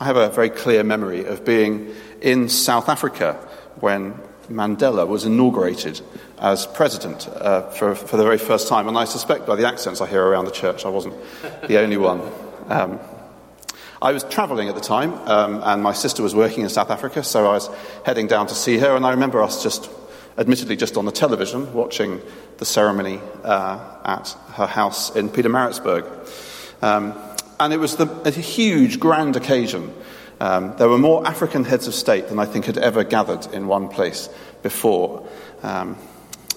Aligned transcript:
I 0.00 0.06
have 0.06 0.16
a 0.16 0.30
very 0.30 0.48
clear 0.48 0.82
memory 0.82 1.26
of 1.26 1.44
being 1.44 1.94
in 2.22 2.48
South 2.48 2.88
Africa 2.88 3.34
when 3.80 4.14
Mandela 4.48 5.06
was 5.06 5.26
inaugurated 5.26 6.00
as 6.38 6.66
president 6.66 7.28
uh, 7.28 7.68
for, 7.68 7.94
for 7.94 8.16
the 8.16 8.22
very 8.22 8.38
first 8.38 8.66
time. 8.66 8.88
And 8.88 8.96
I 8.96 9.04
suspect 9.04 9.46
by 9.46 9.56
the 9.56 9.68
accents 9.68 10.00
I 10.00 10.06
hear 10.06 10.24
around 10.24 10.46
the 10.46 10.52
church, 10.52 10.86
I 10.86 10.88
wasn't 10.88 11.16
the 11.68 11.78
only 11.78 11.98
one. 11.98 12.22
Um, 12.68 12.98
I 14.00 14.12
was 14.12 14.24
travelling 14.24 14.70
at 14.70 14.74
the 14.74 14.80
time, 14.80 15.12
um, 15.28 15.60
and 15.62 15.82
my 15.82 15.92
sister 15.92 16.22
was 16.22 16.34
working 16.34 16.64
in 16.64 16.70
South 16.70 16.90
Africa, 16.90 17.22
so 17.22 17.44
I 17.44 17.52
was 17.52 17.68
heading 18.06 18.26
down 18.26 18.46
to 18.46 18.54
see 18.54 18.78
her. 18.78 18.96
And 18.96 19.04
I 19.04 19.10
remember 19.10 19.42
us 19.42 19.62
just, 19.62 19.90
admittedly, 20.38 20.76
just 20.76 20.96
on 20.96 21.04
the 21.04 21.12
television, 21.12 21.74
watching 21.74 22.22
the 22.56 22.64
ceremony 22.64 23.20
uh, 23.44 23.78
at 24.06 24.34
her 24.54 24.66
house 24.66 25.14
in 25.14 25.28
Pietermaritzburg. 25.28 26.06
Um, 26.82 27.12
and 27.60 27.74
it 27.74 27.76
was 27.78 27.96
the, 27.96 28.08
a 28.24 28.30
huge, 28.30 28.98
grand 28.98 29.36
occasion. 29.36 29.94
Um, 30.40 30.74
there 30.78 30.88
were 30.88 30.98
more 30.98 31.26
African 31.26 31.64
heads 31.64 31.86
of 31.86 31.94
state 31.94 32.28
than 32.28 32.38
I 32.38 32.46
think 32.46 32.64
had 32.64 32.78
ever 32.78 33.04
gathered 33.04 33.46
in 33.52 33.66
one 33.66 33.88
place 33.88 34.30
before. 34.62 35.28
Um, 35.62 35.98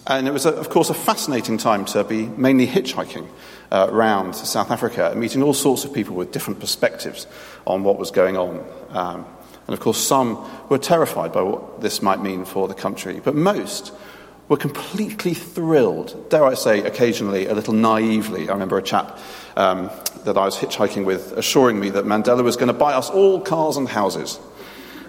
and 0.08 0.27
it 0.27 0.32
was, 0.32 0.46
a, 0.46 0.54
of 0.54 0.70
course, 0.70 0.90
a 0.90 0.94
fascinating 0.94 1.58
time 1.58 1.84
to 1.86 2.05
be 2.05 2.26
mainly 2.26 2.66
hitchhiking 2.66 3.27
uh, 3.72 3.88
around 3.90 4.34
South 4.34 4.72
Africa 4.72 5.13
meeting 5.16 5.44
all 5.44 5.54
sorts 5.54 5.84
of 5.84 5.94
people 5.94 6.16
with 6.16 6.32
different 6.32 6.62
perspectives 6.62 7.27
on 7.68 7.84
what 7.84 7.99
was 7.99 8.10
going 8.10 8.38
on. 8.38 8.66
Um, 8.90 9.26
and 9.68 9.74
of 9.74 9.82
course, 9.82 9.98
some 9.98 10.46
were 10.70 10.77
terrified 10.77 11.34
by 11.34 11.41
what 11.41 11.82
this 11.82 12.02
might 12.02 12.22
mean 12.22 12.46
for 12.46 12.70
the 12.70 12.74
country, 12.74 13.20
but 13.22 13.35
most 13.35 13.94
were 14.48 14.58
completely 14.58 15.34
thrilled, 15.34 16.30
dare 16.30 16.46
I 16.46 16.54
say, 16.54 16.84
occasionally 16.84 17.48
a 17.48 17.54
little 17.54 17.74
naively. 17.74 18.49
I 18.49 18.54
remember 18.54 18.77
a 18.77 18.84
chap 18.84 19.18
um, 19.55 19.89
that 20.25 20.38
I 20.38 20.45
was 20.45 20.57
hitchhiking 20.57 21.05
with 21.05 21.34
assuring 21.34 21.80
me 21.80 21.89
that 21.91 22.05
Mandela 22.05 22.43
was 22.43 22.55
going 22.55 22.67
to 22.67 22.73
buy 22.73 22.93
us 22.93 23.09
all 23.09 23.41
cars 23.41 23.77
and 23.77 23.88
houses. 23.88 24.39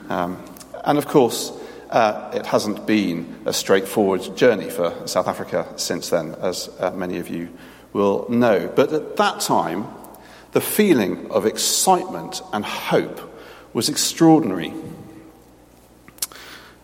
Um, 0.08 0.42
and 0.84 0.98
of 0.98 1.06
course, 1.06 1.52
uh, 1.90 2.30
it 2.34 2.46
hasn't 2.46 2.86
been 2.86 3.42
a 3.46 3.52
straightforward 3.52 4.36
journey 4.36 4.68
for 4.68 5.06
South 5.06 5.28
Africa 5.28 5.66
since 5.76 6.10
then, 6.10 6.34
as 6.40 6.68
uh, 6.78 6.90
many 6.90 7.18
of 7.18 7.28
you 7.28 7.48
will 7.92 8.28
know. 8.28 8.70
But 8.74 8.92
at 8.92 9.16
that 9.16 9.40
time, 9.40 9.86
the 10.52 10.60
feeling 10.60 11.30
of 11.30 11.46
excitement 11.46 12.42
and 12.52 12.64
hope 12.64 13.20
was 13.72 13.88
extraordinary. 13.88 14.72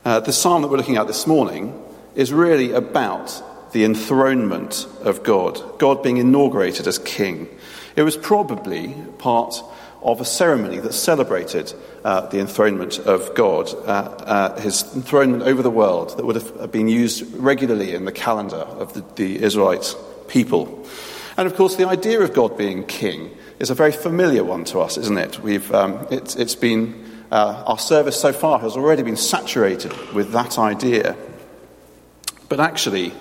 Uh, 0.05 0.20
the 0.20 0.33
psalm 0.33 0.62
that 0.62 0.69
we're 0.69 0.77
looking 0.77 0.97
at 0.97 1.06
this 1.06 1.27
morning 1.27 1.80
is 2.14 2.33
really 2.33 2.72
about 2.72 3.42
the 3.73 3.85
enthronement 3.85 4.87
of 5.03 5.23
God, 5.23 5.79
God 5.79 6.03
being 6.03 6.17
inaugurated 6.17 6.87
as 6.87 6.99
king. 6.99 7.49
It 7.97 8.03
was 8.03 8.17
probably 8.17 8.95
part 9.19 9.63
of 10.03 10.21
a 10.21 10.25
ceremony 10.25 10.79
that 10.79 10.95
celebrated 10.95 11.73
uh, 12.05 12.27
the 12.29 12.41
enthronement 12.41 12.98
of 13.01 13.35
God, 13.35 13.69
uh, 13.69 13.91
uh, 13.91 14.61
his 14.61 14.83
enthronement 14.95 15.43
over 15.43 15.63
the 15.63 15.71
world, 15.71 16.17
that 16.17 16.25
would 16.25 16.37
have 16.37 16.73
been 16.73 16.89
used 16.89 17.35
regularly 17.35 17.95
in 17.95 18.07
the 18.07 18.13
calendar 18.13 18.57
of 18.57 18.95
the, 18.95 19.05
the 19.17 19.43
Israelite 19.43 19.95
people. 20.29 20.87
And 21.37 21.47
of 21.47 21.55
course, 21.55 21.77
the 21.77 21.87
idea 21.87 22.21
of 22.21 22.33
God 22.33 22.57
being 22.57 22.85
king 22.87 23.31
is 23.59 23.71
a 23.71 23.75
very 23.75 23.93
familiar 23.93 24.43
one 24.43 24.65
to 24.65 24.81
us, 24.81 24.97
isn't 24.97 25.19
it? 25.19 25.39
We've, 25.41 25.73
um, 25.75 26.07
it's, 26.11 26.35
it's 26.37 26.55
been, 26.55 27.25
uh, 27.31 27.65
our 27.67 27.79
service 27.79 28.19
so 28.19 28.33
far 28.33 28.59
has 28.61 28.77
already 28.77 29.03
been 29.03 29.17
saturated 29.17 29.93
with 30.15 30.33
that 30.33 30.59
idea. 30.59 31.17
But 32.48 32.59
actually, 32.59 33.13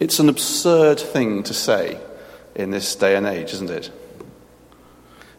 it's 0.00 0.18
an 0.18 0.28
absurd 0.28 1.00
thing 1.00 1.42
to 1.44 1.54
say 1.54 2.00
in 2.54 2.70
this 2.70 2.94
day 2.94 3.16
and 3.16 3.26
age, 3.26 3.52
isn't 3.52 3.70
it? 3.70 3.90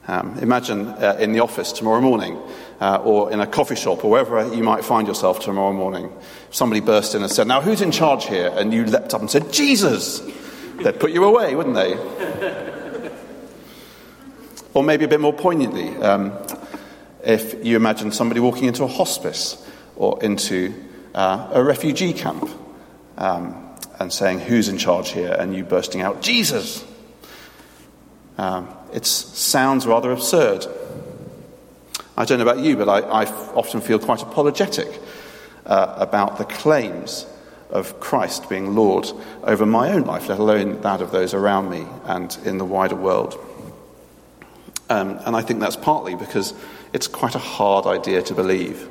Um, 0.08 0.40
imagine 0.40 0.88
uh, 0.88 1.18
in 1.20 1.34
the 1.34 1.42
office 1.42 1.72
tomorrow 1.72 2.02
morning, 2.02 2.40
uh, 2.82 3.00
or 3.04 3.32
in 3.32 3.40
a 3.42 3.48
coffee 3.48 3.76
shop, 3.76 4.04
or 4.04 4.10
wherever 4.10 4.54
you 4.56 4.64
might 4.64 4.84
find 4.84 5.08
yourself 5.08 5.40
tomorrow 5.40 5.72
morning, 5.72 6.12
somebody 6.50 6.82
burst 6.82 7.14
in 7.14 7.22
and 7.22 7.32
said, 7.32 7.46
Now, 7.48 7.62
who's 7.62 7.82
in 7.82 7.92
charge 7.92 8.26
here? 8.26 8.52
And 8.56 8.74
you 8.74 8.86
leapt 8.86 9.14
up 9.14 9.22
and 9.22 9.30
said, 9.30 9.54
Jesus! 9.54 10.20
They'd 10.82 11.00
put 11.00 11.12
you 11.12 11.26
away, 11.26 11.56
wouldn't 11.56 11.76
they? 11.76 11.96
or 14.74 14.84
maybe 14.84 15.06
a 15.06 15.08
bit 15.08 15.20
more 15.20 15.34
poignantly, 15.34 15.96
um, 15.98 16.34
if 17.24 17.64
you 17.64 17.76
imagine 17.76 18.12
somebody 18.12 18.40
walking 18.40 18.66
into 18.66 18.84
a 18.84 18.88
hospice 18.88 19.64
or 19.96 20.24
into 20.24 20.74
uh, 21.14 21.50
a 21.52 21.64
refugee 21.64 22.14
camp 22.14 22.50
um, 23.18 23.69
and 24.00 24.12
saying, 24.12 24.40
Who's 24.40 24.68
in 24.70 24.78
charge 24.78 25.10
here? 25.12 25.36
and 25.38 25.56
you 25.56 25.64
bursting 25.64 26.02
out, 26.02 26.22
Jesus! 26.22 26.86
Um, 28.38 28.74
it 28.94 29.06
sounds 29.06 29.86
rather 29.86 30.12
absurd. 30.12 30.66
I 32.18 32.26
don't 32.26 32.40
know 32.40 32.50
about 32.50 32.64
you, 32.64 32.76
but 32.76 32.90
I, 32.90 33.26
often 33.54 33.82
feel 33.82 34.00
quite 34.00 34.22
apologetic 34.22 34.88
uh, 35.66 35.96
about 35.98 36.38
the 36.38 36.46
claims 36.46 37.26
of 37.70 38.00
Christ 38.00 38.50
being 38.50 38.76
Lord 38.76 39.10
over 39.44 39.66
my 39.66 39.92
own 39.92 40.04
life, 40.04 40.28
let 40.28 40.40
alone 40.40 40.82
that 40.82 41.02
of 41.02 41.12
those 41.12 41.34
around 41.34 41.70
me 41.70 41.86
and 42.06 42.36
in 42.46 42.58
the 42.58 42.66
wider 42.66 42.96
world. 42.96 43.38
Um, 44.90 45.20
and 45.26 45.36
I 45.36 45.42
think 45.42 45.60
that's 45.60 45.76
partly 45.76 46.16
because 46.16 46.54
it's 46.94 47.08
quite 47.08 47.36
a 47.36 47.40
hard 47.40 47.86
idea 47.86 48.22
to 48.24 48.34
believe. 48.34 48.90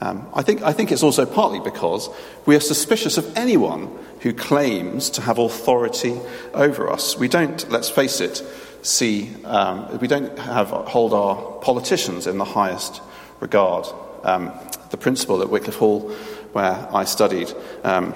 Um, 0.00 0.28
I, 0.32 0.42
think, 0.42 0.62
I 0.62 0.72
think 0.72 0.92
it's 0.92 1.02
also 1.02 1.26
partly 1.26 1.60
because 1.60 2.08
we 2.46 2.54
are 2.54 2.60
suspicious 2.60 3.18
of 3.18 3.36
anyone 3.36 3.90
who 4.20 4.32
claims 4.32 5.10
to 5.10 5.22
have 5.22 5.38
authority 5.38 6.18
over 6.54 6.90
us. 6.90 7.18
We 7.18 7.28
don't, 7.28 7.68
let's 7.70 7.90
face 7.90 8.20
it, 8.20 8.42
see, 8.82 9.34
um, 9.44 9.98
we 9.98 10.06
don't 10.08 10.38
have, 10.38 10.68
hold 10.68 11.12
our 11.12 11.36
politicians 11.60 12.26
in 12.26 12.38
the 12.38 12.44
highest 12.44 13.02
regard. 13.40 13.86
Um, 14.22 14.52
the 14.90 14.96
principal 14.96 15.42
at 15.42 15.50
Wycliffe 15.50 15.76
Hall, 15.76 16.10
where 16.52 16.88
I 16.92 17.04
studied, 17.04 17.52
um, 17.84 18.14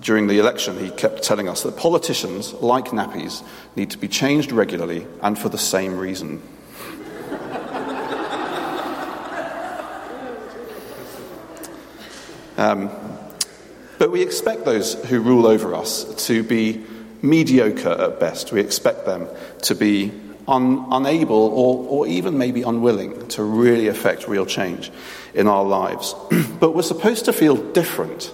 during 0.00 0.26
the 0.26 0.38
election, 0.38 0.78
he 0.78 0.90
kept 0.90 1.22
telling 1.22 1.48
us 1.48 1.62
that 1.62 1.76
politicians, 1.76 2.52
like 2.54 2.86
nappies, 2.86 3.44
need 3.76 3.90
to 3.90 3.98
be 3.98 4.08
changed 4.08 4.50
regularly 4.50 5.06
and 5.22 5.38
for 5.38 5.48
the 5.48 5.58
same 5.58 5.96
reason. 5.96 6.42
Um, 12.56 12.90
but 13.98 14.10
we 14.10 14.22
expect 14.22 14.64
those 14.64 14.94
who 15.04 15.20
rule 15.20 15.46
over 15.46 15.74
us 15.74 16.26
to 16.26 16.42
be 16.42 16.84
mediocre 17.22 17.90
at 17.90 18.18
best. 18.18 18.52
We 18.52 18.60
expect 18.60 19.06
them 19.06 19.28
to 19.62 19.74
be 19.74 20.12
un- 20.48 20.86
unable 20.90 21.36
or, 21.36 21.86
or 21.88 22.06
even 22.06 22.36
maybe 22.36 22.62
unwilling 22.62 23.28
to 23.28 23.42
really 23.42 23.88
affect 23.88 24.26
real 24.26 24.44
change 24.44 24.90
in 25.34 25.46
our 25.46 25.64
lives. 25.64 26.14
but 26.60 26.74
we're 26.74 26.82
supposed 26.82 27.26
to 27.26 27.32
feel 27.32 27.56
different 27.56 28.32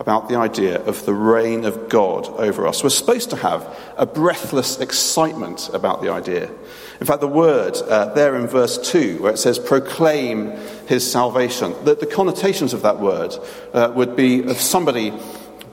about 0.00 0.30
the 0.30 0.36
idea 0.36 0.82
of 0.84 1.04
the 1.04 1.12
reign 1.12 1.66
of 1.66 1.90
God 1.90 2.26
over 2.26 2.66
us. 2.66 2.82
We're 2.82 2.88
supposed 2.88 3.28
to 3.30 3.36
have 3.36 3.78
a 3.98 4.06
breathless 4.06 4.80
excitement 4.80 5.68
about 5.74 6.00
the 6.00 6.10
idea. 6.10 6.50
In 7.00 7.06
fact, 7.06 7.20
the 7.20 7.28
word 7.28 7.76
uh, 7.76 8.06
there 8.14 8.34
in 8.34 8.46
verse 8.46 8.78
2, 8.90 9.18
where 9.22 9.32
it 9.32 9.38
says 9.38 9.58
proclaim 9.58 10.52
his 10.88 11.08
salvation, 11.10 11.74
that 11.84 12.00
the 12.00 12.06
connotations 12.06 12.72
of 12.72 12.80
that 12.82 12.98
word 12.98 13.34
uh, 13.74 13.92
would 13.94 14.16
be 14.16 14.42
of 14.42 14.58
somebody 14.58 15.12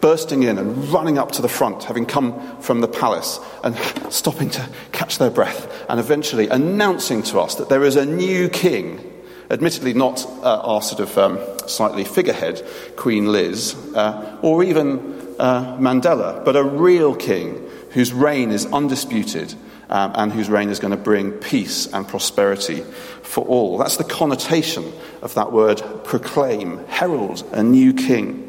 bursting 0.01 0.43
in 0.43 0.57
and 0.57 0.89
running 0.89 1.17
up 1.17 1.31
to 1.31 1.41
the 1.41 1.49
front, 1.49 1.85
having 1.85 2.05
come 2.05 2.61
from 2.61 2.81
the 2.81 2.87
palace, 2.87 3.39
and 3.63 3.77
stopping 4.11 4.49
to 4.49 4.69
catch 4.91 5.17
their 5.19 5.31
breath, 5.31 5.85
and 5.89 6.01
eventually 6.01 6.49
announcing 6.49 7.23
to 7.23 7.39
us 7.39 7.55
that 7.55 7.69
there 7.69 7.83
is 7.85 7.95
a 7.95 8.05
new 8.05 8.49
king. 8.49 9.13
Admittedly, 9.49 9.93
not 9.93 10.25
uh, 10.43 10.59
our 10.61 10.81
sort 10.81 10.99
of 10.99 11.17
um, 11.17 11.39
slightly 11.67 12.03
figurehead, 12.03 12.65
Queen 12.95 13.31
Liz, 13.31 13.75
uh, 13.95 14.37
or 14.41 14.63
even 14.63 14.99
uh, 15.39 15.77
Mandela, 15.77 16.43
but 16.43 16.55
a 16.55 16.63
real 16.63 17.15
king 17.15 17.69
whose 17.91 18.11
reign 18.11 18.51
is 18.51 18.65
undisputed 18.67 19.53
um, 19.89 20.11
and 20.15 20.31
whose 20.31 20.49
reign 20.49 20.69
is 20.69 20.79
going 20.79 20.91
to 20.91 20.97
bring 20.97 21.31
peace 21.31 21.87
and 21.87 22.07
prosperity 22.07 22.81
for 23.23 23.45
all. 23.45 23.77
That's 23.77 23.97
the 23.97 24.03
connotation 24.03 24.91
of 25.21 25.33
that 25.35 25.51
word 25.51 25.81
proclaim, 26.03 26.85
herald 26.87 27.43
a 27.53 27.63
new 27.63 27.93
king. 27.93 28.43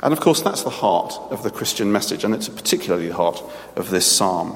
And 0.00 0.12
of 0.12 0.20
course, 0.20 0.42
that's 0.42 0.62
the 0.62 0.70
heart 0.70 1.14
of 1.30 1.42
the 1.42 1.50
Christian 1.50 1.90
message, 1.90 2.22
and 2.22 2.34
it's 2.34 2.48
particularly 2.48 3.08
the 3.08 3.14
heart 3.14 3.42
of 3.76 3.90
this 3.90 4.10
psalm. 4.10 4.54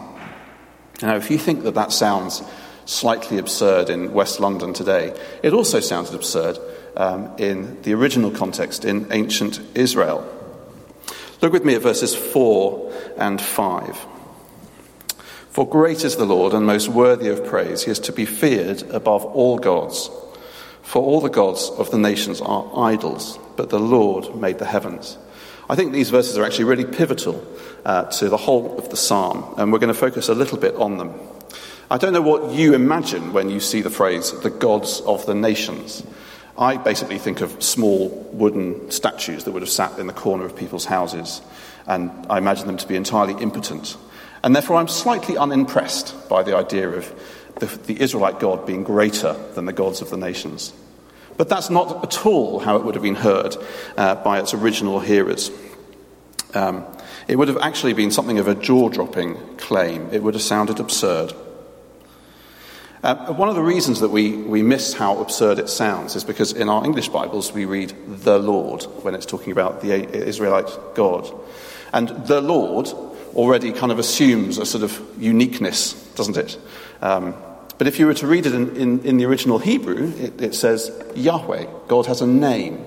Now, 1.00 1.16
if 1.16 1.30
you 1.30 1.38
think 1.38 1.62
that 1.62 1.74
that 1.74 1.92
sounds 1.92 2.42
slightly 2.90 3.38
absurd 3.38 3.88
in 3.88 4.12
West 4.12 4.40
London 4.40 4.72
today, 4.72 5.16
it 5.42 5.52
also 5.52 5.78
sounded 5.78 6.12
absurd 6.12 6.58
um, 6.96 7.30
in 7.38 7.80
the 7.82 7.94
original 7.94 8.32
context 8.32 8.84
in 8.84 9.06
ancient 9.12 9.60
Israel. 9.76 10.26
Look 11.40 11.52
with 11.52 11.64
me 11.64 11.74
at 11.74 11.82
verses 11.82 12.14
4 12.14 12.92
and 13.16 13.40
5. 13.40 14.06
For 15.50 15.68
great 15.68 16.04
is 16.04 16.16
the 16.16 16.26
Lord 16.26 16.52
and 16.52 16.66
most 16.66 16.88
worthy 16.88 17.28
of 17.28 17.46
praise. 17.46 17.84
He 17.84 17.92
is 17.92 18.00
to 18.00 18.12
be 18.12 18.26
feared 18.26 18.82
above 18.90 19.24
all 19.24 19.58
gods. 19.58 20.10
For 20.82 21.00
all 21.00 21.20
the 21.20 21.30
gods 21.30 21.70
of 21.78 21.90
the 21.92 21.98
nations 21.98 22.40
are 22.40 22.70
idols, 22.76 23.38
but 23.56 23.70
the 23.70 23.80
Lord 23.80 24.34
made 24.34 24.58
the 24.58 24.64
heavens. 24.64 25.16
I 25.68 25.76
think 25.76 25.92
these 25.92 26.10
verses 26.10 26.36
are 26.36 26.44
actually 26.44 26.64
really 26.64 26.84
pivotal 26.84 27.46
uh, 27.84 28.04
to 28.04 28.28
the 28.28 28.36
whole 28.36 28.76
of 28.76 28.90
the 28.90 28.96
psalm, 28.96 29.54
and 29.56 29.72
we're 29.72 29.78
going 29.78 29.94
to 29.94 29.98
focus 29.98 30.28
a 30.28 30.34
little 30.34 30.58
bit 30.58 30.74
on 30.74 30.98
them. 30.98 31.14
I 31.92 31.98
don't 31.98 32.12
know 32.12 32.22
what 32.22 32.52
you 32.52 32.74
imagine 32.74 33.32
when 33.32 33.50
you 33.50 33.58
see 33.58 33.80
the 33.80 33.90
phrase 33.90 34.30
the 34.42 34.50
gods 34.50 35.00
of 35.00 35.26
the 35.26 35.34
nations. 35.34 36.04
I 36.56 36.76
basically 36.76 37.18
think 37.18 37.40
of 37.40 37.60
small 37.60 38.10
wooden 38.32 38.92
statues 38.92 39.42
that 39.42 39.50
would 39.50 39.62
have 39.62 39.70
sat 39.70 39.98
in 39.98 40.06
the 40.06 40.12
corner 40.12 40.44
of 40.44 40.54
people's 40.54 40.84
houses, 40.84 41.42
and 41.88 42.12
I 42.30 42.38
imagine 42.38 42.68
them 42.68 42.76
to 42.76 42.86
be 42.86 42.94
entirely 42.94 43.34
impotent. 43.42 43.96
And 44.44 44.54
therefore, 44.54 44.76
I'm 44.76 44.86
slightly 44.86 45.36
unimpressed 45.36 46.28
by 46.28 46.44
the 46.44 46.56
idea 46.56 46.88
of 46.90 47.12
the, 47.56 47.66
the 47.66 48.00
Israelite 48.00 48.38
God 48.38 48.66
being 48.66 48.84
greater 48.84 49.32
than 49.54 49.64
the 49.64 49.72
gods 49.72 50.00
of 50.00 50.10
the 50.10 50.16
nations. 50.16 50.72
But 51.36 51.48
that's 51.48 51.70
not 51.70 52.04
at 52.04 52.24
all 52.24 52.60
how 52.60 52.76
it 52.76 52.84
would 52.84 52.94
have 52.94 53.02
been 53.02 53.16
heard 53.16 53.56
uh, 53.96 54.14
by 54.14 54.38
its 54.38 54.54
original 54.54 55.00
hearers. 55.00 55.50
Um, 56.54 56.84
it 57.26 57.34
would 57.34 57.48
have 57.48 57.58
actually 57.58 57.94
been 57.94 58.12
something 58.12 58.38
of 58.38 58.46
a 58.46 58.54
jaw 58.54 58.90
dropping 58.90 59.56
claim. 59.56 60.08
It 60.12 60.22
would 60.22 60.34
have 60.34 60.42
sounded 60.42 60.78
absurd. 60.78 61.32
Uh, 63.02 63.32
one 63.32 63.48
of 63.48 63.54
the 63.54 63.62
reasons 63.62 64.00
that 64.00 64.10
we, 64.10 64.36
we 64.36 64.62
miss 64.62 64.92
how 64.92 65.18
absurd 65.20 65.58
it 65.58 65.70
sounds 65.70 66.16
is 66.16 66.24
because 66.24 66.52
in 66.52 66.68
our 66.68 66.84
English 66.84 67.08
Bibles 67.08 67.50
we 67.50 67.64
read 67.64 67.94
the 68.06 68.38
Lord 68.38 68.82
when 69.02 69.14
it's 69.14 69.24
talking 69.24 69.52
about 69.52 69.80
the 69.80 69.92
Israelite 70.14 70.68
God. 70.94 71.32
And 71.94 72.08
the 72.26 72.42
Lord 72.42 72.88
already 73.34 73.72
kind 73.72 73.90
of 73.90 73.98
assumes 73.98 74.58
a 74.58 74.66
sort 74.66 74.84
of 74.84 75.00
uniqueness, 75.18 75.94
doesn't 76.14 76.36
it? 76.36 76.58
Um, 77.00 77.34
but 77.78 77.86
if 77.86 77.98
you 77.98 78.06
were 78.06 78.14
to 78.14 78.26
read 78.26 78.44
it 78.44 78.54
in, 78.54 78.76
in, 78.76 79.00
in 79.06 79.16
the 79.16 79.24
original 79.24 79.58
Hebrew, 79.58 80.12
it, 80.18 80.42
it, 80.42 80.54
says 80.54 80.92
Yahweh. 81.16 81.64
God 81.88 82.04
has 82.04 82.20
a 82.20 82.26
name. 82.26 82.84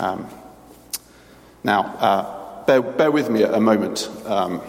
Um, 0.00 0.28
now, 1.62 1.82
uh, 1.82 2.64
bear, 2.64 2.82
bear, 2.82 3.12
with 3.12 3.30
me 3.30 3.44
a 3.44 3.60
moment. 3.60 4.10
Um, 4.26 4.60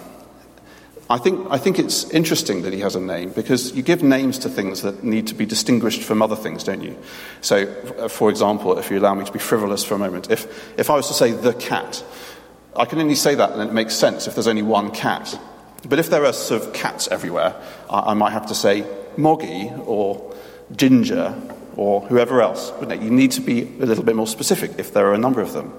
I, 1.10 1.18
think, 1.18 1.48
I 1.50 1.58
think 1.58 1.80
it's 1.80 2.10
interesting 2.12 2.62
that 2.64 2.74
he 2.74 2.80
has 2.80 2.96
a 2.96 3.00
name 3.00 3.32
because 3.32 3.74
you 3.74 3.84
give 3.84 4.04
names 4.04 4.40
to 4.40 4.50
things 4.50 4.82
that 4.84 5.04
need 5.04 5.28
to 5.28 5.36
be 5.36 5.46
distinguished 5.46 6.02
from 6.02 6.22
other 6.22 6.36
things, 6.36 6.64
don't 6.64 6.82
you? 6.82 6.98
So, 7.42 7.68
uh, 8.00 8.08
for 8.08 8.30
example, 8.30 8.78
if 8.78 8.90
you 8.90 9.00
allow 9.00 9.14
me 9.14 9.26
to 9.26 9.32
be 9.32 9.40
frivolous 9.40 9.84
for 9.84 9.96
a 9.96 10.00
moment, 10.00 10.32
if, 10.32 10.80
if 10.80 10.90
I 10.90 10.96
was 10.96 11.08
to 11.08 11.14
say 11.14 11.32
the 11.32 11.54
cat, 11.54 12.04
I 12.76 12.86
can 12.86 13.00
only 13.00 13.16
say 13.16 13.36
that 13.36 13.52
and 13.52 13.62
it 13.62 13.74
makes 13.74 13.96
sense 13.96 14.28
if 14.28 14.34
there's 14.34 14.48
only 14.48 14.64
one 14.64 14.92
cat. 14.92 15.38
But 15.88 16.00
if 16.00 16.10
there 16.10 16.26
are 16.26 16.34
sort 16.34 16.64
of 16.64 16.74
cats 16.74 17.08
everywhere, 17.10 17.54
I, 17.90 18.12
I 18.12 18.14
might 18.14 18.32
have 18.32 18.48
to 18.48 18.56
say 18.56 18.86
Moggy 19.18 19.72
or 19.86 20.34
Ginger 20.76 21.36
or 21.76 22.02
whoever 22.02 22.42
else. 22.42 22.72
wouldn't 22.80 23.02
it? 23.02 23.04
You 23.04 23.12
need 23.12 23.32
to 23.32 23.42
be 23.42 23.64
a 23.64 23.86
little 23.86 24.04
bit 24.04 24.16
more 24.16 24.28
specific 24.28 24.72
if 24.78 24.94
there 24.94 25.08
are 25.08 25.14
a 25.14 25.18
number 25.18 25.42
of 25.42 25.54
them. 25.54 25.74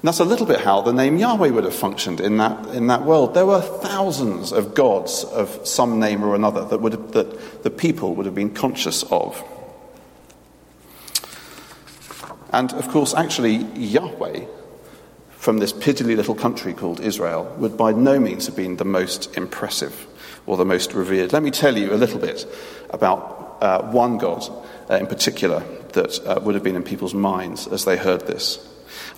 And 0.00 0.08
that's 0.08 0.20
a 0.20 0.24
little 0.24 0.46
bit 0.46 0.62
how 0.62 0.80
the 0.80 0.94
name 0.94 1.18
Yahweh 1.18 1.50
would 1.50 1.64
have 1.64 1.74
functioned 1.74 2.22
in 2.22 2.38
that, 2.38 2.68
in 2.68 2.86
that 2.86 3.04
world. 3.04 3.34
There 3.34 3.44
were 3.44 3.60
thousands 3.60 4.50
of 4.50 4.74
gods 4.74 5.24
of 5.24 5.66
some 5.68 6.00
name 6.00 6.24
or 6.24 6.34
another 6.34 6.64
that, 6.64 6.80
would 6.80 6.92
have, 6.92 7.12
that 7.12 7.62
the 7.64 7.70
people 7.70 8.14
would 8.14 8.24
have 8.24 8.34
been 8.34 8.54
conscious 8.54 9.02
of. 9.10 9.44
And 12.50 12.72
of 12.72 12.88
course, 12.88 13.12
actually, 13.12 13.56
Yahweh 13.56 14.46
from 15.32 15.58
this 15.58 15.74
piddly 15.74 16.16
little 16.16 16.34
country 16.34 16.72
called 16.72 17.00
Israel 17.00 17.54
would 17.58 17.76
by 17.76 17.92
no 17.92 18.18
means 18.18 18.46
have 18.46 18.56
been 18.56 18.76
the 18.76 18.86
most 18.86 19.36
impressive 19.36 20.06
or 20.46 20.56
the 20.56 20.64
most 20.64 20.94
revered. 20.94 21.34
Let 21.34 21.42
me 21.42 21.50
tell 21.50 21.76
you 21.76 21.92
a 21.92 21.96
little 21.96 22.18
bit 22.18 22.46
about 22.88 23.58
uh, 23.60 23.82
one 23.90 24.16
God 24.16 24.44
uh, 24.88 24.94
in 24.94 25.06
particular 25.06 25.60
that 25.92 26.18
uh, 26.26 26.40
would 26.42 26.54
have 26.54 26.64
been 26.64 26.76
in 26.76 26.82
people's 26.84 27.12
minds 27.12 27.66
as 27.66 27.84
they 27.84 27.98
heard 27.98 28.26
this. 28.26 28.66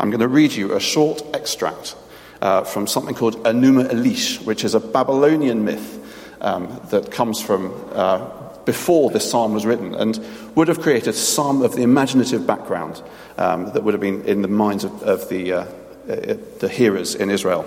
I'm 0.01 0.11
going 0.11 0.21
to 0.21 0.29
read 0.29 0.53
you 0.53 0.75
a 0.75 0.81
short 0.81 1.23
extract 1.35 1.97
uh, 2.41 2.65
from 2.65 2.87
something 2.87 3.15
called 3.15 3.43
Enuma 3.45 3.91
Elish, 3.91 4.45
which 4.45 4.65
is 4.65 4.75
a 4.75 4.81
Babylonian 4.81 5.65
myth 5.65 5.99
um, 6.41 6.81
that 6.91 7.11
comes 7.11 7.41
from 7.41 7.73
uh, 7.93 8.29
before 8.65 9.11
this 9.11 9.29
psalm 9.29 9.55
was 9.55 9.67
written 9.67 9.95
and 9.95 10.25
would 10.55 10.69
have 10.69 10.81
created 10.81 11.15
some 11.15 11.63
of 11.63 11.75
the 11.75 11.83
imaginative 11.83 12.47
background 12.47 13.03
um, 13.39 13.73
that 13.73 13.83
would 13.83 13.95
have 13.95 14.01
been 14.01 14.25
in 14.25 14.43
the 14.43 14.49
minds 14.49 14.85
of, 14.85 15.03
of 15.03 15.29
the 15.29 15.53
uh, 15.53 15.65
uh, 16.09 16.37
the 16.59 16.69
hearers 16.69 17.15
in 17.15 17.31
Israel. 17.31 17.65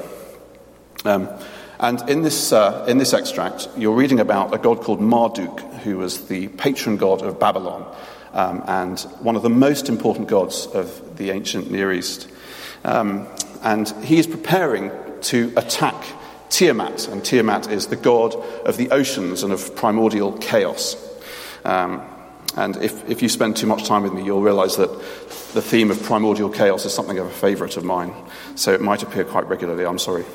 Um, 1.06 1.30
and 1.80 2.10
in 2.10 2.22
this, 2.22 2.52
uh, 2.52 2.86
in 2.88 2.98
this 2.98 3.14
extract, 3.14 3.70
you're 3.78 3.96
reading 3.96 4.20
about 4.20 4.54
a 4.54 4.58
god 4.58 4.82
called 4.82 5.00
Marduk, 5.00 5.60
who 5.84 5.98
was 5.98 6.28
the 6.28 6.50
patron 6.50 6.98
god 6.98 7.22
of 7.22 7.40
Babylon 7.40 7.86
um, 8.36 8.64
and 8.68 9.00
one 9.22 9.36
of 9.36 9.42
the 9.42 9.50
most 9.50 9.90
important 9.90 10.28
gods 10.28 10.68
of 10.68 11.18
the 11.18 11.32
ancient 11.32 11.72
Near 11.72 11.92
East. 11.92 12.30
Um, 12.84 13.28
and 13.64 13.90
he 14.04 14.20
is 14.20 14.28
preparing 14.28 14.92
to 15.22 15.52
attack 15.58 15.96
Tiamat, 16.50 17.08
and 17.08 17.26
Tiamat 17.26 17.72
is 17.72 17.88
the 17.88 17.96
god 17.96 18.36
of 18.66 18.78
the 18.78 18.92
oceans 18.92 19.42
and 19.42 19.52
of 19.52 19.76
primordial 19.76 20.34
chaos. 20.34 20.96
Um, 21.64 22.04
and 22.56 22.78
if, 22.78 23.10
if 23.10 23.22
you 23.22 23.30
spend 23.30 23.58
too 23.58 23.68
much 23.68 23.86
time 23.86 24.04
with 24.04 24.14
me, 24.14 24.24
you'll 24.24 24.42
realize 24.42 24.78
that 24.78 24.90
the 25.54 25.62
theme 25.62 25.90
of 25.90 26.02
primordial 26.04 26.50
chaos 26.50 26.86
is 26.86 26.94
something 26.94 27.18
of 27.18 27.28
a 27.28 27.32
favorite 27.32 27.76
of 27.76 27.84
mine. 27.84 28.14
So 28.56 28.74
it 28.74 28.82
might 28.82 29.04
appear 29.04 29.26
quite 29.26 29.48
regularly, 29.48 29.86
I'm 29.86 30.00
sorry. 30.00 30.26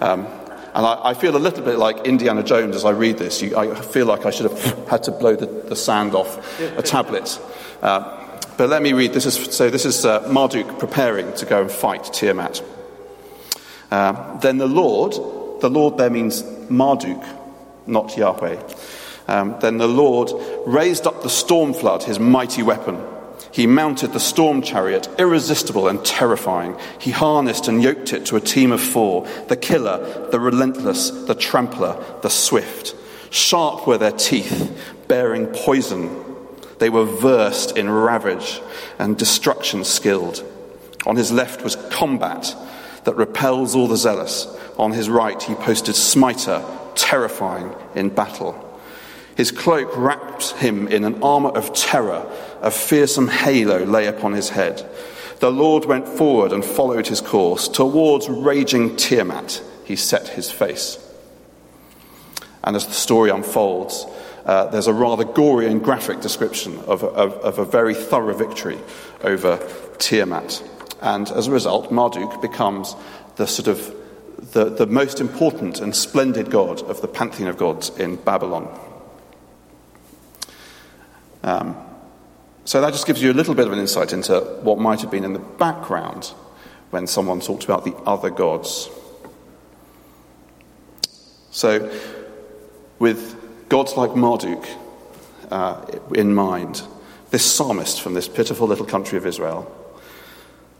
Um, 0.00 0.26
and 0.74 0.86
I, 0.86 1.10
I, 1.10 1.14
feel 1.14 1.36
a 1.36 1.38
little 1.38 1.64
bit 1.64 1.78
like 1.78 2.06
Indiana 2.06 2.42
Jones 2.42 2.76
as 2.76 2.84
I 2.84 2.90
read 2.90 3.18
this. 3.18 3.42
You, 3.42 3.56
I 3.56 3.74
feel 3.74 4.06
like 4.06 4.26
I 4.26 4.30
should 4.30 4.50
have 4.50 4.88
had 4.88 5.02
to 5.04 5.10
blow 5.10 5.36
the, 5.36 5.46
the 5.46 5.76
sand 5.76 6.14
off 6.14 6.60
a 6.60 6.82
tablet. 6.82 7.40
Uh, 7.82 8.16
but 8.56 8.68
let 8.68 8.82
me 8.82 8.92
read. 8.92 9.12
This 9.12 9.26
is, 9.26 9.34
so 9.54 9.70
this 9.70 9.84
is 9.84 10.04
uh, 10.04 10.28
Marduk 10.30 10.78
preparing 10.78 11.32
to 11.34 11.46
go 11.46 11.62
and 11.62 11.70
fight 11.70 12.04
Tiamat. 12.04 12.62
Uh, 13.90 14.38
then 14.38 14.58
the 14.58 14.68
Lord, 14.68 15.12
the 15.60 15.70
Lord 15.70 15.98
there 15.98 16.10
means 16.10 16.44
Marduk, 16.68 17.22
not 17.86 18.16
Yahweh. 18.16 18.62
Um, 19.26 19.56
then 19.60 19.78
the 19.78 19.88
Lord 19.88 20.30
raised 20.66 21.06
up 21.06 21.22
the 21.22 21.30
storm 21.30 21.72
flood, 21.72 22.02
his 22.02 22.18
mighty 22.18 22.62
weapon. 22.62 23.00
He 23.52 23.66
mounted 23.66 24.12
the 24.12 24.20
storm 24.20 24.62
chariot, 24.62 25.08
irresistible 25.18 25.88
and 25.88 26.04
terrifying. 26.04 26.76
He 26.98 27.10
harnessed 27.10 27.66
and 27.66 27.82
yoked 27.82 28.12
it 28.12 28.26
to 28.26 28.36
a 28.36 28.40
team 28.40 28.70
of 28.70 28.80
four 28.80 29.26
the 29.48 29.56
killer, 29.56 30.28
the 30.30 30.40
relentless, 30.40 31.10
the 31.10 31.34
trampler, 31.34 32.02
the 32.22 32.30
swift. 32.30 32.94
Sharp 33.30 33.86
were 33.86 33.98
their 33.98 34.12
teeth, 34.12 34.76
bearing 35.08 35.46
poison. 35.46 36.24
They 36.78 36.90
were 36.90 37.04
versed 37.04 37.76
in 37.76 37.90
ravage 37.90 38.60
and 38.98 39.16
destruction 39.18 39.84
skilled. 39.84 40.44
On 41.06 41.16
his 41.16 41.32
left 41.32 41.62
was 41.62 41.76
combat 41.90 42.54
that 43.04 43.16
repels 43.16 43.74
all 43.74 43.88
the 43.88 43.96
zealous. 43.96 44.46
On 44.78 44.92
his 44.92 45.08
right, 45.08 45.42
he 45.42 45.54
posted 45.54 45.96
smiter, 45.96 46.64
terrifying 46.94 47.74
in 47.94 48.10
battle. 48.10 48.69
His 49.40 49.52
cloak 49.52 49.96
wrapped 49.96 50.50
him 50.58 50.86
in 50.86 51.02
an 51.02 51.22
armor 51.22 51.48
of 51.48 51.72
terror, 51.72 52.30
a 52.60 52.70
fearsome 52.70 53.26
halo 53.26 53.86
lay 53.86 54.06
upon 54.06 54.34
his 54.34 54.50
head. 54.50 54.86
The 55.38 55.50
Lord 55.50 55.86
went 55.86 56.06
forward 56.06 56.52
and 56.52 56.62
followed 56.62 57.06
his 57.06 57.22
course. 57.22 57.66
Towards 57.66 58.28
raging 58.28 58.96
Tiamat, 58.96 59.62
he 59.86 59.96
set 59.96 60.28
his 60.28 60.50
face. 60.50 60.98
And 62.62 62.76
as 62.76 62.86
the 62.86 62.92
story 62.92 63.30
unfolds, 63.30 64.04
uh, 64.44 64.66
there's 64.66 64.88
a 64.88 64.92
rather 64.92 65.24
gory 65.24 65.68
and 65.68 65.82
graphic 65.82 66.20
description 66.20 66.78
of, 66.80 67.02
of, 67.02 67.32
of 67.32 67.58
a 67.58 67.64
very 67.64 67.94
thorough 67.94 68.34
victory 68.34 68.78
over 69.22 69.56
Tiamat. 69.96 70.62
And 71.00 71.30
as 71.30 71.46
a 71.46 71.50
result, 71.50 71.90
Marduk 71.90 72.42
becomes 72.42 72.94
the 73.36 73.46
sort 73.46 73.68
of 73.68 73.96
the, 74.52 74.66
the 74.66 74.86
most 74.86 75.18
important 75.18 75.80
and 75.80 75.96
splendid 75.96 76.50
god 76.50 76.82
of 76.82 77.00
the 77.00 77.08
pantheon 77.08 77.48
of 77.48 77.56
gods 77.56 77.88
in 77.98 78.16
Babylon. 78.16 78.89
Um, 81.42 81.76
so 82.64 82.80
that 82.80 82.92
just 82.92 83.06
gives 83.06 83.22
you 83.22 83.32
a 83.32 83.34
little 83.34 83.54
bit 83.54 83.66
of 83.66 83.72
an 83.72 83.78
insight 83.78 84.12
into 84.12 84.40
what 84.62 84.78
might 84.78 85.00
have 85.00 85.10
been 85.10 85.24
in 85.24 85.32
the 85.32 85.38
background 85.38 86.26
when 86.90 87.06
someone 87.06 87.40
talked 87.40 87.64
about 87.64 87.84
the 87.84 87.94
other 88.06 88.30
gods. 88.30 88.88
So, 91.50 91.90
with 92.98 93.68
gods 93.68 93.96
like 93.96 94.14
Marduk 94.14 94.64
uh, 95.50 95.84
in 96.14 96.34
mind, 96.34 96.82
this 97.30 97.44
psalmist 97.44 98.00
from 98.00 98.14
this 98.14 98.28
pitiful 98.28 98.68
little 98.68 98.86
country 98.86 99.18
of 99.18 99.26
Israel 99.26 99.70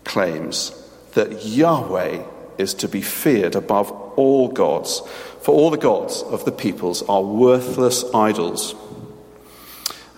claims 0.05 0.73
that 1.15 1.45
Yahweh 1.45 2.23
is 2.59 2.75
to 2.75 2.89
be 2.89 3.01
feared 3.01 3.57
above 3.57 3.91
all 4.17 4.49
gods, 4.49 5.01
for 5.41 5.55
all 5.55 5.71
the 5.71 5.79
gods 5.79 6.23
of 6.23 6.45
the 6.45 6.53
peoples 6.53 7.03
are 7.09 7.23
worthless 7.23 8.05
idols 8.15 8.75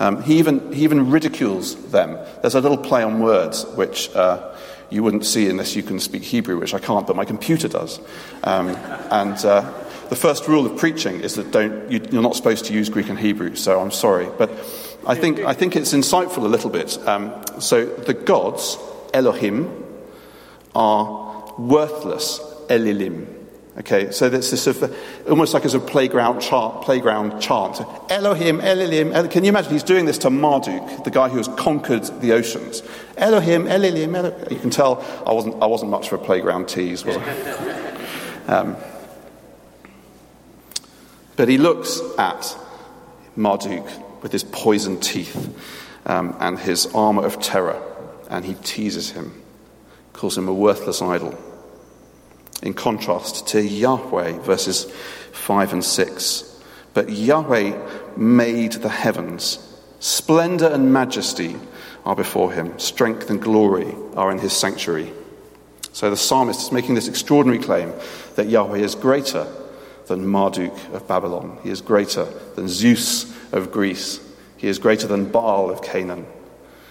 um, 0.03 0.21
he, 0.21 0.41
even, 0.41 0.73
he 0.73 0.83
even 0.83 1.13
ridicules 1.13 1.77
them. 1.93 2.19
There's 2.41 2.57
a 2.57 2.61
little 2.61 2.77
play 2.77 3.05
on 3.05 3.21
words 3.21 3.65
which 3.77 4.13
uh, 4.17 4.53
you 4.91 5.01
wouldn't 5.05 5.25
see 5.25 5.49
unless 5.49 5.77
you 5.77 5.85
can 5.85 6.01
speak 6.01 6.25
Hebrew, 6.25 6.59
which 6.59 6.75
I 6.75 6.81
can't, 6.81 7.07
but 7.07 7.15
my 7.15 7.25
computer 7.25 7.69
does. 7.69 8.01
Um, 8.43 8.71
and 9.13 9.37
uh, 9.45 9.61
the 10.09 10.17
first 10.17 10.49
rule 10.49 10.67
of 10.67 10.77
preaching 10.77 11.21
is 11.21 11.37
that 11.37 11.53
don't, 11.53 11.89
you, 11.89 12.01
are 12.19 12.21
not 12.21 12.35
supposed 12.35 12.65
to 12.65 12.75
use 12.75 12.89
Greek 12.89 13.11
and 13.11 13.19
Hebrew, 13.19 13.55
so 13.55 13.81
I'm 13.81 13.93
sorry. 13.93 14.27
But 14.39 14.51
I 15.07 15.15
think, 15.15 15.39
I 15.39 15.55
think 15.55 15.77
it's 15.77 15.93
insightful 15.93 16.39
a 16.39 16.49
little 16.49 16.71
bit. 16.71 16.99
Um, 17.07 17.33
so 17.61 17.85
the 17.87 18.15
gods, 18.15 18.79
Elohim, 19.15 19.85
are 20.75 21.55
worthless 21.59 22.41
Elilim. 22.69 23.42
Okay, 23.79 24.11
so 24.11 24.29
that's 24.29 24.51
this 24.51 24.65
sort 24.65 24.83
of, 24.83 24.95
almost 25.27 25.55
like 25.55 25.65
as 25.65 25.73
a 25.73 25.81
playground 25.81 26.41
chant, 26.41 26.83
playground 26.83 27.41
chant. 27.41 27.81
Elohim, 28.11 28.61
Elohim, 28.61 29.13
Elohim. 29.13 29.29
Can 29.31 29.45
you 29.45 29.49
imagine? 29.49 29.73
He's 29.73 29.83
doing 29.83 30.05
this 30.05 30.19
to 30.19 30.31
Marduk, 30.31 31.05
the 31.05 31.11
guy 31.11 31.31
who 31.31 31.39
has 31.39 31.49
conquered 31.49 32.05
the 32.21 32.33
oceans. 32.33 32.83
Elohim, 33.17 33.67
Elohim, 33.67 34.15
Elohim. 34.15 34.47
You 34.51 34.59
can 34.59 34.69
tell 34.69 35.03
I 35.27 35.33
wasn't, 35.33 35.63
I 35.63 35.67
wasn't 35.67 35.91
much 35.91 36.11
for 36.11 36.17
a 36.17 36.19
playground 36.19 36.69
tease, 36.69 37.03
was 37.03 37.17
I? 37.17 38.47
um, 38.49 38.77
but 41.37 41.49
he 41.49 41.57
looks 41.57 41.99
at 42.19 42.55
Marduk 43.37 43.87
with 44.23 44.33
his 44.33 44.45
poisoned 44.45 45.03
teeth 45.03 45.59
um, 46.05 46.37
and 46.41 46.59
his 46.59 46.87
armor 46.95 47.25
of 47.25 47.41
terror, 47.41 47.83
and 48.29 48.45
he 48.45 48.53
teases 48.53 49.13
him, 49.13 49.43
calls 50.13 50.37
him 50.37 50.47
a 50.47 50.53
worthless 50.53 51.01
idol 51.01 51.39
in 52.63 52.75
contrast 52.75 53.49
to 53.49 53.63
Yahweh, 53.63 54.39
verses 54.39 54.85
5 55.33 55.73
and 55.75 55.85
6. 55.85 56.63
But 56.95 57.11
Yahweh 57.11 58.17
made 58.17 58.73
the 58.73 58.89
heavens. 58.89 59.59
Splendor 59.99 60.69
and 60.69 60.93
majesty 60.93 61.57
are 62.05 62.17
before 62.17 62.53
him, 62.53 62.79
strength 62.79 63.31
and 63.31 63.41
glory 63.41 63.95
are 64.17 64.31
in 64.31 64.39
his 64.39 64.53
sanctuary. 64.53 65.13
So 65.93 66.11
the 66.11 66.17
psalmist 66.17 66.61
is 66.61 66.73
making 66.73 66.95
this 66.95 67.09
extraordinary 67.09 67.63
claim 67.63 67.93
that 68.37 68.49
Yahweh 68.49 68.79
is 68.79 68.95
greater 68.95 69.47
than 70.07 70.27
Marduk 70.27 70.73
of 70.93 71.07
Babylon. 71.07 71.59
He 71.63 71.71
is 71.71 71.81
greater 71.81 72.25
than 72.55 72.69
Zeus 72.69 73.33
of 73.53 73.71
Greece. 73.71 74.21
He 74.57 74.69
is 74.69 74.79
greater 74.79 75.07
than 75.07 75.31
Baal 75.31 75.71
of 75.71 75.83
Canaan. 75.83 76.27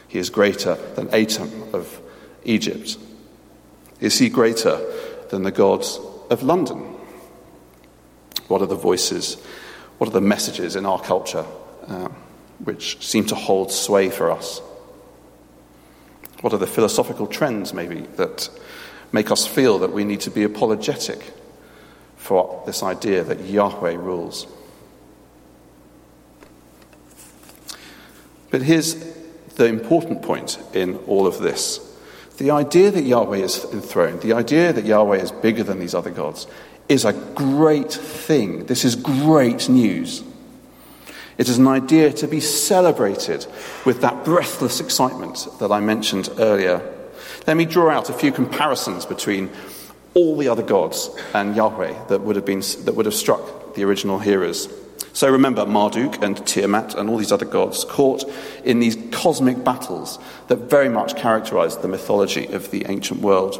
He 0.08 0.20
is 0.20 0.30
greater 0.30 0.76
than 0.96 1.08
Atum 1.08 1.74
of 1.74 2.00
Egypt. 2.44 2.98
Is 4.00 4.18
he 4.20 4.30
greater 4.30 4.80
than 5.32 5.44
the 5.44 5.52
gods 5.52 6.00
of 6.30 6.44
London? 6.44 6.78
What 8.48 8.62
are 8.62 8.68
the 8.68 8.76
voices, 8.76 9.36
what 9.98 10.10
are 10.10 10.14
the 10.14 10.22
messages 10.22 10.76
in 10.76 10.86
our 10.86 11.00
culture 11.00 11.46
uh, 11.88 12.10
which 12.60 13.04
seem 13.04 13.26
to 13.28 13.36
hold 13.36 13.72
sway 13.72 14.10
for 14.10 14.30
us? 14.30 14.60
What 16.42 16.54
are 16.54 16.58
the 16.58 16.68
philosophical 16.68 17.28
trends, 17.28 17.74
maybe, 17.74 18.02
that 18.18 18.50
make 19.12 19.32
us 19.32 19.48
feel 19.48 19.80
that 19.80 19.94
we 19.94 20.04
need 20.04 20.22
to 20.22 20.32
be 20.32 20.44
apologetic 20.44 21.34
for 22.18 22.62
this 22.66 22.84
idea 22.84 23.24
that 23.24 23.40
Yahweh 23.40 23.96
rules? 23.96 24.48
But 28.50 28.64
here's 28.64 28.96
the 29.56 29.66
important 29.66 30.24
point 30.24 30.60
in 30.74 30.98
all 31.08 31.26
of 31.26 31.40
this 31.40 31.91
the 32.42 32.52
idea 32.52 32.92
that 32.92 33.04
Yahweh 33.04 33.38
is 33.38 33.66
enthroned, 33.72 34.22
the 34.22 34.34
idea 34.34 34.74
that 34.74 34.86
Yahweh 34.86 35.18
is 35.18 35.32
bigger 35.32 35.64
than 35.64 35.80
these 35.80 35.94
other 35.94 36.10
gods, 36.10 36.48
is 36.90 37.06
a 37.06 37.14
great 37.14 37.92
thing. 37.92 38.66
This 38.66 38.84
is 38.84 38.96
great 38.96 39.70
news. 39.70 40.24
It 41.38 41.48
is 41.50 41.58
an 41.58 41.68
idea 41.68 42.12
to 42.14 42.28
be 42.28 42.40
celebrated 42.40 43.46
with 43.86 44.02
that 44.02 44.26
breathless 44.26 44.80
excitement 44.80 45.48
that 45.60 45.72
I 45.72 45.80
mentioned 45.80 46.30
earlier. 46.38 46.82
Let 47.48 47.58
me 47.58 47.66
draw 47.66 47.90
out 47.90 48.10
a 48.10 48.14
few 48.14 48.32
comparisons 48.32 49.06
between 49.06 49.50
all 50.14 50.38
the 50.38 50.50
other 50.50 50.64
gods 50.64 51.10
and 51.34 51.56
Yahweh 51.56 52.08
that 52.08 52.22
would 52.22 52.36
have, 52.36 52.46
been, 52.46 52.62
that 52.86 52.94
would 52.96 53.06
have 53.06 53.16
struck 53.16 53.76
the 53.76 53.84
original 53.84 54.20
hearers. 54.20 54.68
So 55.14 55.30
remember 55.30 55.66
Marduk 55.66 56.24
and 56.24 56.46
Tiamat 56.48 56.96
and 56.96 57.10
all 57.10 57.18
these 57.18 57.32
other 57.32 57.46
gods 57.46 57.84
caught 57.84 58.24
in 58.64 58.80
these 58.80 58.98
cosmic 59.12 59.64
battles 59.64 60.20
that 60.48 60.58
very 60.58 60.90
much 60.90 61.16
characterized 61.16 61.82
the 61.82 61.88
mythology 61.88 62.48
of 62.48 62.72
the 62.72 62.86
ancient 62.88 63.22
world. 63.22 63.60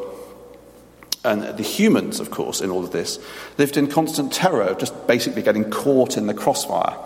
And 1.24 1.44
the 1.56 1.64
humans, 1.64 2.20
of 2.20 2.32
course, 2.32 2.62
in 2.62 2.72
all 2.72 2.84
of 2.84 2.92
this, 2.92 3.20
lived 3.60 3.78
in 3.78 3.86
constant 3.86 4.34
terror 4.34 4.64
of 4.64 4.80
just 4.80 5.06
basically 5.06 5.44
getting 5.44 5.70
caught 5.70 6.18
in 6.18 6.26
the 6.26 6.34
crossfire 6.34 6.98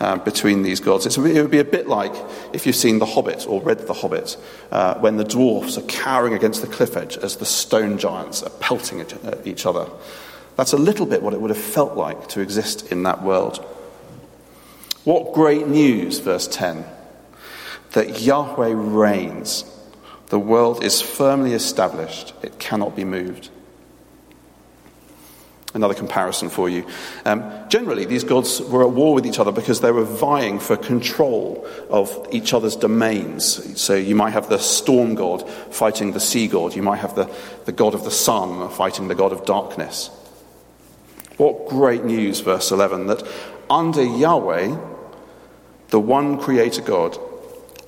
uh, 0.00 0.16
between 0.16 0.62
these 0.64 0.80
gods. 0.80 1.06
It's, 1.06 1.16
it 1.16 1.40
would 1.40 1.52
be 1.52 1.60
a 1.60 1.64
bit 1.64 1.86
like 1.86 2.12
if 2.52 2.66
you've 2.66 2.74
seen 2.74 2.98
The 2.98 3.06
Hobbit 3.06 3.46
or 3.46 3.62
read 3.62 3.86
The 3.86 3.94
Hobbit, 3.94 4.36
uh, 4.72 4.98
when 4.98 5.18
the 5.18 5.24
dwarfs 5.24 5.78
are 5.78 5.82
cowering 5.82 6.34
against 6.34 6.62
the 6.62 6.66
cliff 6.66 6.96
edge 6.96 7.16
as 7.18 7.36
the 7.36 7.46
stone 7.46 7.96
giants 7.96 8.42
are 8.42 8.50
pelting 8.50 9.02
at 9.02 9.46
each 9.46 9.66
other. 9.66 9.88
That's 10.56 10.72
a 10.72 10.78
little 10.78 11.06
bit 11.06 11.22
what 11.22 11.32
it 11.32 11.40
would 11.40 11.50
have 11.50 11.58
felt 11.58 11.96
like 11.96 12.28
to 12.30 12.40
exist 12.40 12.90
in 12.90 13.04
that 13.04 13.22
world. 13.22 13.64
What 15.04 15.32
great 15.32 15.66
news, 15.66 16.18
verse 16.18 16.46
10, 16.48 16.84
that 17.92 18.20
Yahweh 18.20 18.72
reigns. 18.74 19.64
The 20.28 20.38
world 20.38 20.84
is 20.84 21.00
firmly 21.00 21.54
established, 21.54 22.34
it 22.42 22.58
cannot 22.58 22.94
be 22.94 23.04
moved. 23.04 23.48
Another 25.72 25.94
comparison 25.94 26.50
for 26.50 26.68
you. 26.68 26.84
Um, 27.24 27.44
generally, 27.68 28.04
these 28.04 28.24
gods 28.24 28.60
were 28.60 28.82
at 28.82 28.90
war 28.90 29.14
with 29.14 29.24
each 29.24 29.38
other 29.38 29.52
because 29.52 29.80
they 29.80 29.92
were 29.92 30.04
vying 30.04 30.58
for 30.58 30.76
control 30.76 31.66
of 31.88 32.26
each 32.32 32.52
other's 32.52 32.74
domains. 32.74 33.80
So 33.80 33.94
you 33.94 34.16
might 34.16 34.30
have 34.30 34.48
the 34.48 34.58
storm 34.58 35.14
god 35.14 35.48
fighting 35.70 36.12
the 36.12 36.20
sea 36.20 36.48
god, 36.48 36.74
you 36.74 36.82
might 36.82 36.98
have 36.98 37.14
the, 37.14 37.30
the 37.66 37.72
god 37.72 37.94
of 37.94 38.02
the 38.02 38.10
sun 38.10 38.68
fighting 38.70 39.06
the 39.06 39.14
god 39.14 39.32
of 39.32 39.44
darkness. 39.44 40.10
What 41.36 41.68
great 41.68 42.04
news, 42.04 42.40
verse 42.40 42.72
11, 42.72 43.06
that 43.06 43.22
under 43.70 44.02
Yahweh, 44.02 44.76
the 45.88 46.00
one 46.00 46.38
creator 46.38 46.82
God, 46.82 47.16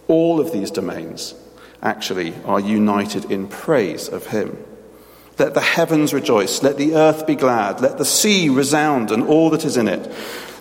all 0.08 0.40
of 0.40 0.52
these 0.52 0.70
domains 0.70 1.34
actually 1.82 2.34
are 2.44 2.60
united 2.60 3.30
in 3.30 3.48
praise 3.48 4.08
of 4.08 4.26
Him. 4.26 4.56
Let 5.38 5.54
the 5.54 5.60
heavens 5.60 6.14
rejoice, 6.14 6.62
let 6.62 6.76
the 6.76 6.94
earth 6.94 7.26
be 7.26 7.34
glad, 7.34 7.80
let 7.80 7.98
the 7.98 8.04
sea 8.04 8.48
resound 8.48 9.10
and 9.10 9.24
all 9.24 9.50
that 9.50 9.64
is 9.64 9.76
in 9.76 9.88
it. 9.88 10.12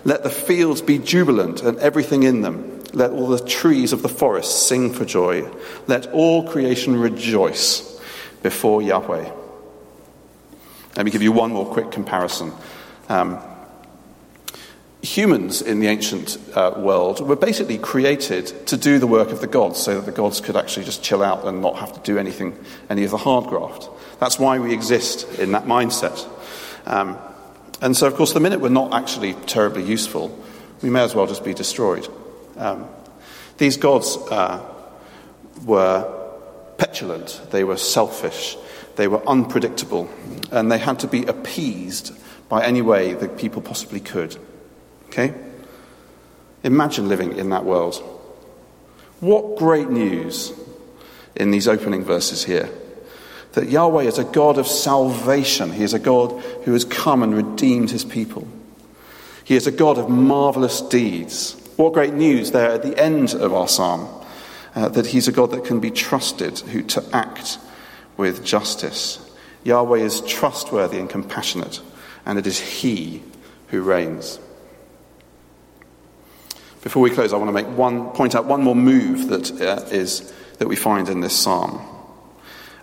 Let 0.04 0.24
the 0.24 0.30
fields 0.30 0.82
be 0.82 0.98
jubilant 0.98 1.62
and 1.62 1.78
everything 1.78 2.24
in 2.24 2.40
them. 2.40 2.82
Let 2.92 3.12
all 3.12 3.28
the 3.28 3.44
trees 3.44 3.92
of 3.92 4.02
the 4.02 4.08
forest 4.08 4.66
sing 4.66 4.92
for 4.92 5.04
joy. 5.04 5.48
Let 5.86 6.08
all 6.12 6.48
creation 6.48 6.98
rejoice 6.98 8.00
before 8.42 8.82
Yahweh. 8.82 9.30
Let 10.96 11.04
me 11.04 11.12
give 11.12 11.22
you 11.22 11.32
one 11.32 11.52
more 11.52 11.66
quick 11.66 11.90
comparison. 11.90 12.52
Um, 13.08 13.38
humans 15.02 15.60
in 15.60 15.80
the 15.80 15.88
ancient 15.88 16.38
uh, 16.54 16.72
world 16.76 17.20
were 17.26 17.36
basically 17.36 17.76
created 17.76 18.46
to 18.68 18.76
do 18.76 19.00
the 19.00 19.06
work 19.06 19.30
of 19.30 19.40
the 19.40 19.48
gods 19.48 19.82
so 19.82 19.96
that 19.96 20.06
the 20.06 20.12
gods 20.12 20.40
could 20.40 20.56
actually 20.56 20.86
just 20.86 21.02
chill 21.02 21.22
out 21.22 21.44
and 21.44 21.60
not 21.60 21.76
have 21.76 21.92
to 21.92 22.00
do 22.00 22.18
anything, 22.18 22.56
any 22.88 23.02
of 23.02 23.10
the 23.10 23.16
hard 23.16 23.46
graft. 23.46 23.88
That's 24.20 24.38
why 24.38 24.60
we 24.60 24.72
exist 24.72 25.40
in 25.40 25.52
that 25.52 25.64
mindset. 25.64 26.28
Um, 26.86 27.18
and 27.80 27.96
so, 27.96 28.06
of 28.06 28.14
course, 28.14 28.32
the 28.32 28.40
minute 28.40 28.60
we're 28.60 28.68
not 28.68 28.94
actually 28.94 29.34
terribly 29.34 29.82
useful, 29.82 30.38
we 30.82 30.90
may 30.90 31.02
as 31.02 31.16
well 31.16 31.26
just 31.26 31.44
be 31.44 31.52
destroyed. 31.52 32.06
Um, 32.56 32.88
these 33.58 33.76
gods 33.76 34.16
uh, 34.30 34.64
were 35.64 36.20
petulant, 36.78 37.40
they 37.50 37.64
were 37.64 37.76
selfish, 37.76 38.56
they 38.94 39.08
were 39.08 39.26
unpredictable, 39.28 40.08
and 40.52 40.70
they 40.70 40.78
had 40.78 41.00
to 41.00 41.08
be 41.08 41.24
appeased 41.24 42.16
by 42.48 42.64
any 42.64 42.82
way 42.82 43.14
that 43.14 43.36
people 43.36 43.62
possibly 43.62 43.98
could. 43.98 44.36
Okay? 45.12 45.34
Imagine 46.64 47.08
living 47.08 47.36
in 47.36 47.50
that 47.50 47.64
world. 47.64 47.96
What 49.20 49.58
great 49.58 49.90
news 49.90 50.52
in 51.36 51.50
these 51.50 51.68
opening 51.68 52.04
verses 52.04 52.44
here. 52.44 52.68
That 53.52 53.68
Yahweh 53.68 54.04
is 54.04 54.18
a 54.18 54.24
God 54.24 54.58
of 54.58 54.66
salvation. 54.66 55.70
He 55.72 55.84
is 55.84 55.92
a 55.92 55.98
God 55.98 56.40
who 56.64 56.72
has 56.72 56.84
come 56.84 57.22
and 57.22 57.34
redeemed 57.34 57.90
his 57.90 58.04
people. 58.04 58.48
He 59.44 59.56
is 59.56 59.66
a 59.66 59.72
God 59.72 59.98
of 59.98 60.08
marvelous 60.08 60.80
deeds. 60.80 61.56
What 61.76 61.92
great 61.92 62.14
news 62.14 62.52
there 62.52 62.70
at 62.70 62.82
the 62.82 62.98
end 62.98 63.34
of 63.34 63.52
our 63.52 63.68
psalm. 63.68 64.08
Uh, 64.74 64.88
that 64.88 65.06
he's 65.06 65.28
a 65.28 65.32
God 65.32 65.50
that 65.50 65.66
can 65.66 65.80
be 65.80 65.90
trusted, 65.90 66.58
who 66.60 66.82
to 66.82 67.04
act 67.12 67.58
with 68.16 68.42
justice. 68.42 69.18
Yahweh 69.64 69.98
is 69.98 70.22
trustworthy 70.22 70.98
and 70.98 71.10
compassionate, 71.10 71.82
and 72.24 72.38
it 72.38 72.46
is 72.46 72.58
he 72.58 73.22
who 73.68 73.82
reigns. 73.82 74.38
Before 76.82 77.00
we 77.00 77.10
close, 77.10 77.32
I 77.32 77.36
want 77.36 77.48
to 77.48 77.52
make 77.52 77.66
one, 77.66 78.10
point 78.10 78.34
out 78.34 78.44
one 78.44 78.62
more 78.62 78.74
move 78.74 79.28
that, 79.28 79.60
uh, 79.60 79.86
is, 79.90 80.32
that 80.58 80.68
we 80.68 80.76
find 80.76 81.08
in 81.08 81.20
this 81.20 81.36
psalm. 81.36 81.80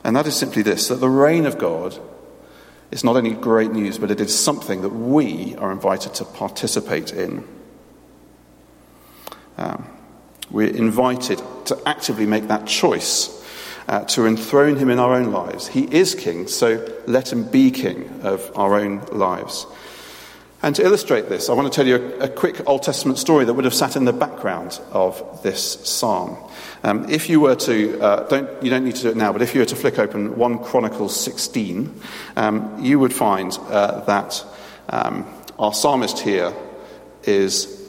And 0.04 0.16
that 0.16 0.26
is 0.26 0.36
simply 0.36 0.62
this 0.62 0.88
that 0.88 0.96
the 0.96 1.10
reign 1.10 1.46
of 1.46 1.58
God 1.58 2.00
is 2.92 3.04
not 3.04 3.18
only 3.18 3.32
great 3.32 3.72
news, 3.72 3.98
but 3.98 4.10
it 4.10 4.22
is 4.22 4.38
something 4.38 4.82
that 4.82 4.90
we 4.90 5.56
are 5.58 5.72
invited 5.72 6.14
to 6.16 6.26
participate 6.26 7.14
in. 7.14 7.46
Um, 9.58 9.86
we're 10.50 10.74
invited 10.74 11.42
to 11.66 11.78
actively 11.86 12.26
make 12.26 12.48
that 12.48 12.66
choice 12.66 13.36
uh, 13.90 14.06
to 14.06 14.26
enthrone 14.26 14.78
him 14.78 14.90
in 14.90 14.98
our 14.98 15.14
own 15.14 15.32
lives. 15.32 15.68
He 15.68 15.84
is 15.84 16.16
king, 16.16 16.48
so 16.48 16.88
let 17.06 17.32
him 17.32 17.44
be 17.44 17.70
king 17.70 18.22
of 18.24 18.50
our 18.56 18.76
own 18.76 19.06
lives. 19.12 19.68
And 20.62 20.76
to 20.76 20.84
illustrate 20.84 21.30
this, 21.30 21.50
I 21.50 21.54
want 21.54 21.72
to 21.72 21.76
tell 21.76 21.88
you 21.88 22.18
a, 22.20 22.26
a, 22.26 22.28
quick 22.28 22.68
Old 22.68 22.84
Testament 22.84 23.18
story 23.18 23.46
that 23.46 23.54
would 23.54 23.64
have 23.64 23.74
sat 23.74 23.96
in 23.96 24.04
the 24.04 24.12
background 24.12 24.82
of 24.92 25.42
this 25.42 25.80
psalm. 25.88 26.38
Um, 26.84 27.10
if 27.10 27.30
you 27.30 27.40
were 27.40 27.56
to, 27.56 28.02
uh, 28.02 28.28
don't, 28.28 28.62
you 28.62 28.70
don't 28.70 28.84
need 28.84 28.96
to 28.98 29.04
do 29.04 29.10
it 29.10 29.16
now, 29.16 29.32
but 29.32 29.42
if 29.42 29.54
you 29.54 29.62
were 29.62 29.66
to 29.66 29.76
flick 29.76 29.98
open 29.98 30.38
1 30.38 30.60
Chronicles 30.60 31.18
16, 31.18 32.02
um, 32.36 32.84
you 32.84 33.00
would 33.00 33.14
find 33.14 33.58
uh, 33.70 34.02
that 34.02 34.46
um, 34.90 35.26
our 35.58 35.74
psalmist 35.74 36.20
here 36.20 36.54
is 37.24 37.80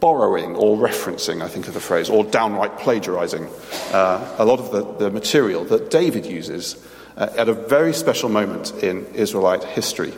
borrowing 0.00 0.56
or 0.56 0.76
referencing, 0.76 1.42
I 1.42 1.48
think 1.48 1.68
of 1.68 1.74
the 1.74 1.80
phrase, 1.80 2.10
or 2.10 2.24
downright 2.24 2.78
plagiarizing 2.78 3.48
uh, 3.92 4.36
a 4.38 4.44
lot 4.44 4.58
of 4.58 4.72
the, 4.72 5.04
the, 5.04 5.10
material 5.10 5.64
that 5.66 5.90
David 5.90 6.26
uses 6.26 6.76
uh, 7.16 7.28
at 7.36 7.48
a 7.48 7.54
very 7.54 7.92
special 7.92 8.28
moment 8.28 8.72
in 8.82 9.06
Israelite 9.14 9.62
history. 9.62 10.12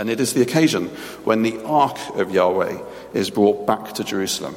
And 0.00 0.08
it 0.08 0.18
is 0.18 0.32
the 0.32 0.40
occasion 0.40 0.86
when 1.24 1.42
the 1.42 1.62
ark 1.62 1.98
of 2.14 2.30
Yahweh 2.30 2.82
is 3.12 3.28
brought 3.28 3.66
back 3.66 3.92
to 3.92 4.02
Jerusalem. 4.02 4.56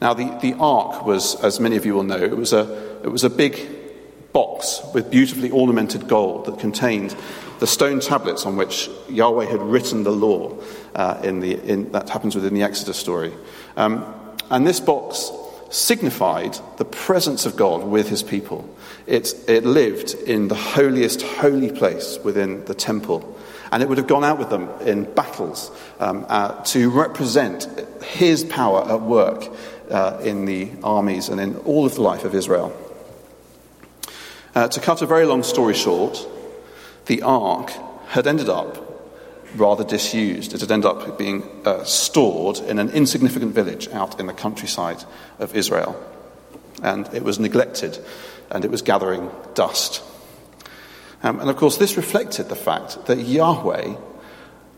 Now, 0.00 0.14
the, 0.14 0.38
the 0.40 0.54
ark 0.54 1.04
was, 1.04 1.34
as 1.42 1.58
many 1.58 1.74
of 1.74 1.84
you 1.84 1.94
will 1.94 2.04
know, 2.04 2.22
it 2.22 2.36
was, 2.36 2.52
a, 2.52 3.00
it 3.02 3.08
was 3.10 3.24
a 3.24 3.28
big 3.28 4.32
box 4.32 4.80
with 4.94 5.10
beautifully 5.10 5.50
ornamented 5.50 6.06
gold 6.06 6.44
that 6.46 6.60
contained 6.60 7.16
the 7.58 7.66
stone 7.66 7.98
tablets 7.98 8.46
on 8.46 8.56
which 8.56 8.88
Yahweh 9.08 9.46
had 9.46 9.60
written 9.60 10.04
the 10.04 10.12
law. 10.12 10.56
Uh, 10.94 11.20
in 11.24 11.40
the, 11.40 11.54
in, 11.68 11.90
that 11.90 12.08
happens 12.08 12.36
within 12.36 12.54
the 12.54 12.62
Exodus 12.62 12.96
story. 12.96 13.32
Um, 13.76 14.04
and 14.48 14.64
this 14.64 14.78
box 14.78 15.32
signified 15.70 16.56
the 16.76 16.84
presence 16.84 17.46
of 17.46 17.56
God 17.56 17.82
with 17.82 18.08
his 18.08 18.22
people. 18.22 18.72
It, 19.08 19.34
it 19.48 19.64
lived 19.64 20.14
in 20.14 20.46
the 20.46 20.54
holiest 20.54 21.20
holy 21.20 21.72
place 21.72 22.20
within 22.22 22.64
the 22.66 22.76
temple 22.76 23.36
and 23.74 23.82
it 23.82 23.88
would 23.88 23.98
have 23.98 24.06
gone 24.06 24.22
out 24.22 24.38
with 24.38 24.50
them 24.50 24.70
in 24.82 25.02
battles 25.02 25.68
um, 25.98 26.24
uh, 26.28 26.62
to 26.62 26.90
represent 26.90 27.66
his 28.04 28.44
power 28.44 28.88
at 28.88 29.00
work 29.00 29.48
uh, 29.90 30.16
in 30.22 30.44
the 30.44 30.70
armies 30.84 31.28
and 31.28 31.40
in 31.40 31.56
all 31.56 31.84
of 31.84 31.96
the 31.96 32.00
life 32.00 32.22
of 32.22 32.36
Israel. 32.36 32.72
Uh, 34.54 34.68
to 34.68 34.78
cut 34.78 35.02
a 35.02 35.06
very 35.06 35.24
long 35.24 35.42
story 35.42 35.74
short, 35.74 36.24
the 37.06 37.20
ark 37.22 37.72
had 38.06 38.28
ended 38.28 38.48
up 38.48 38.78
rather 39.56 39.82
disused. 39.82 40.54
It 40.54 40.60
had 40.60 40.70
ended 40.70 40.88
up 40.88 41.18
being 41.18 41.42
uh, 41.64 41.82
stored 41.82 42.60
in 42.60 42.78
an 42.78 42.90
insignificant 42.90 43.56
village 43.56 43.88
out 43.88 44.20
in 44.20 44.28
the 44.28 44.32
countryside 44.32 45.02
of 45.40 45.56
Israel. 45.56 46.00
And 46.80 47.12
it 47.12 47.24
was 47.24 47.40
neglected 47.40 47.98
and 48.52 48.64
it 48.64 48.70
was 48.70 48.82
gathering 48.82 49.32
dust. 49.54 50.00
Um, 51.24 51.40
and 51.40 51.48
of 51.48 51.56
course, 51.56 51.78
this 51.78 51.96
reflected 51.96 52.50
the 52.50 52.54
fact 52.54 53.06
that 53.06 53.18
Yahweh 53.18 53.96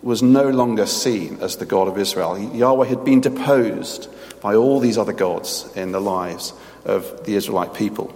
was 0.00 0.22
no 0.22 0.48
longer 0.48 0.86
seen 0.86 1.38
as 1.40 1.56
the 1.56 1.66
God 1.66 1.88
of 1.88 1.98
Israel. 1.98 2.38
Yahweh 2.38 2.86
had 2.86 3.04
been 3.04 3.20
deposed 3.20 4.08
by 4.40 4.54
all 4.54 4.78
these 4.78 4.96
other 4.96 5.12
gods 5.12 5.68
in 5.74 5.90
the 5.90 6.00
lives 6.00 6.52
of 6.84 7.26
the 7.26 7.34
Israelite 7.34 7.74
people. 7.74 8.14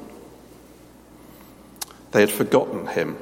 They 2.13 2.21
had 2.21 2.31
forgotten 2.31 2.87
him. 2.87 3.19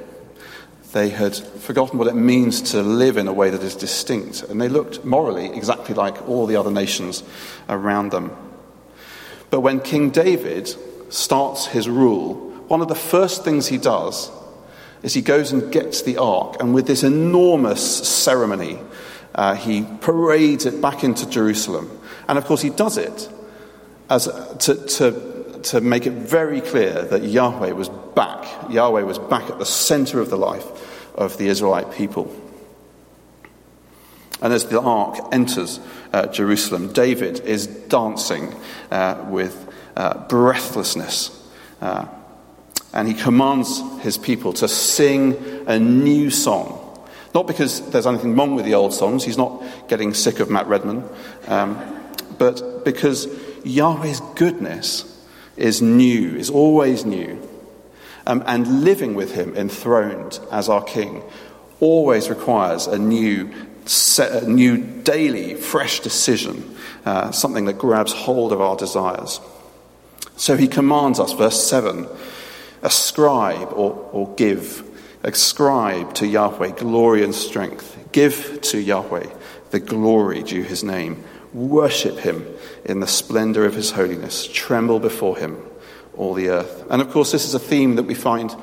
They 0.91 1.09
had 1.09 1.35
forgotten 1.35 1.97
what 1.97 2.07
it 2.07 2.13
means 2.13 2.61
to 2.73 2.83
live 2.83 3.17
in 3.17 3.27
a 3.27 3.33
way 3.33 3.49
that 3.49 3.63
is 3.63 3.75
distinct, 3.75 4.43
and 4.43 4.61
they 4.61 4.69
looked 4.69 5.03
morally 5.03 5.47
exactly 5.47 5.95
like 5.95 6.29
all 6.29 6.45
the 6.45 6.55
other 6.55 6.71
nations 6.71 7.23
around 7.67 8.11
them. 8.11 8.31
But 9.49 9.61
when 9.61 9.79
King 9.79 10.11
David 10.11 10.71
starts 11.11 11.65
his 11.65 11.89
rule, 11.89 12.35
one 12.67 12.81
of 12.81 12.87
the 12.87 12.95
first 12.95 13.43
things 13.43 13.67
he 13.67 13.79
does 13.79 14.31
is 15.03 15.13
he 15.13 15.21
goes 15.21 15.51
and 15.51 15.71
gets 15.71 16.01
the 16.01 16.17
ark, 16.17 16.57
and 16.59 16.73
with 16.73 16.87
this 16.87 17.03
enormous 17.03 18.07
ceremony, 18.07 18.79
uh, 19.35 19.55
he 19.55 19.85
parades 20.01 20.65
it 20.65 20.81
back 20.81 21.03
into 21.03 21.29
Jerusalem. 21.29 21.89
And 22.27 22.37
of 22.37 22.45
course, 22.45 22.61
he 22.61 22.69
does 22.69 22.97
it 22.97 23.29
as, 24.09 24.25
to, 24.59 24.75
to, 24.75 25.59
to 25.63 25.81
make 25.81 26.05
it 26.05 26.13
very 26.13 26.61
clear 26.61 27.03
that 27.03 27.23
Yahweh 27.23 27.71
was 27.71 27.89
back. 27.89 28.69
Yahweh 28.69 29.03
was 29.03 29.19
back 29.19 29.49
at 29.49 29.59
the 29.59 29.65
center 29.65 30.19
of 30.19 30.29
the 30.29 30.37
life 30.37 30.65
of 31.15 31.37
the 31.37 31.47
Israelite 31.47 31.91
people. 31.93 32.33
And 34.41 34.53
as 34.53 34.65
the 34.67 34.81
ark 34.81 35.17
enters 35.31 35.79
uh, 36.13 36.27
Jerusalem, 36.27 36.93
David 36.93 37.41
is 37.41 37.67
dancing 37.67 38.55
uh, 38.89 39.25
with 39.29 39.73
uh, 39.95 40.27
breathlessness. 40.27 41.35
Uh, 41.81 42.05
and 42.93 43.07
he 43.07 43.13
commands 43.13 43.81
his 44.01 44.17
people 44.17 44.53
to 44.53 44.67
sing 44.67 45.35
a 45.67 45.79
new 45.79 46.29
song. 46.29 46.75
Not 47.35 47.45
because 47.45 47.87
there's 47.91 48.07
anything 48.07 48.35
wrong 48.35 48.55
with 48.55 48.65
the 48.65 48.73
old 48.73 48.93
songs, 48.93 49.23
he's 49.23 49.37
not 49.37 49.63
getting 49.87 50.13
sick 50.13 50.39
of 50.39 50.49
Matt 50.49 50.67
Redman, 50.67 51.03
um, 51.47 51.77
but 52.37 52.83
because 52.83 53.27
Yahweh's 53.63 54.21
goodness 54.35 55.05
is 55.55 55.81
new, 55.81 56.35
is 56.35 56.49
always 56.49 57.05
new. 57.05 57.47
Um, 58.25 58.43
and 58.47 58.83
living 58.83 59.15
with 59.15 59.33
him 59.33 59.55
enthroned 59.55 60.39
as 60.51 60.69
our 60.69 60.83
king 60.83 61.23
always 61.79 62.29
requires 62.29 62.87
a 62.87 62.97
new, 62.97 63.53
set, 63.85 64.43
a 64.43 64.49
new 64.49 64.77
daily, 64.77 65.55
fresh 65.55 65.99
decision, 65.99 66.75
uh, 67.05 67.31
something 67.31 67.65
that 67.65 67.77
grabs 67.77 68.11
hold 68.11 68.51
of 68.51 68.61
our 68.61 68.75
desires. 68.75 69.39
So 70.35 70.57
he 70.57 70.67
commands 70.67 71.19
us, 71.19 71.33
verse 71.33 71.63
7 71.63 72.07
Ascribe 72.81 73.71
or, 73.73 74.09
or 74.11 74.33
give. 74.35 74.83
Ascribe 75.23 76.13
to 76.15 76.27
Yahweh 76.27 76.71
glory 76.71 77.23
and 77.23 77.35
strength. 77.35 77.97
Give 78.11 78.59
to 78.61 78.79
Yahweh 78.79 79.27
the 79.71 79.79
glory 79.79 80.43
due 80.43 80.63
his 80.63 80.83
name. 80.83 81.23
Worship 81.53 82.19
him 82.19 82.45
in 82.85 82.99
the 82.99 83.07
splendor 83.07 83.65
of 83.65 83.75
his 83.75 83.91
holiness. 83.91 84.47
Tremble 84.47 84.99
before 84.99 85.37
him, 85.37 85.61
all 86.15 86.33
the 86.33 86.49
earth. 86.49 86.85
And 86.89 87.01
of 87.01 87.09
course, 87.11 87.31
this 87.31 87.45
is 87.45 87.53
a 87.53 87.59
theme 87.59 87.95
that 87.95 88.03
we 88.03 88.13
find 88.13 88.55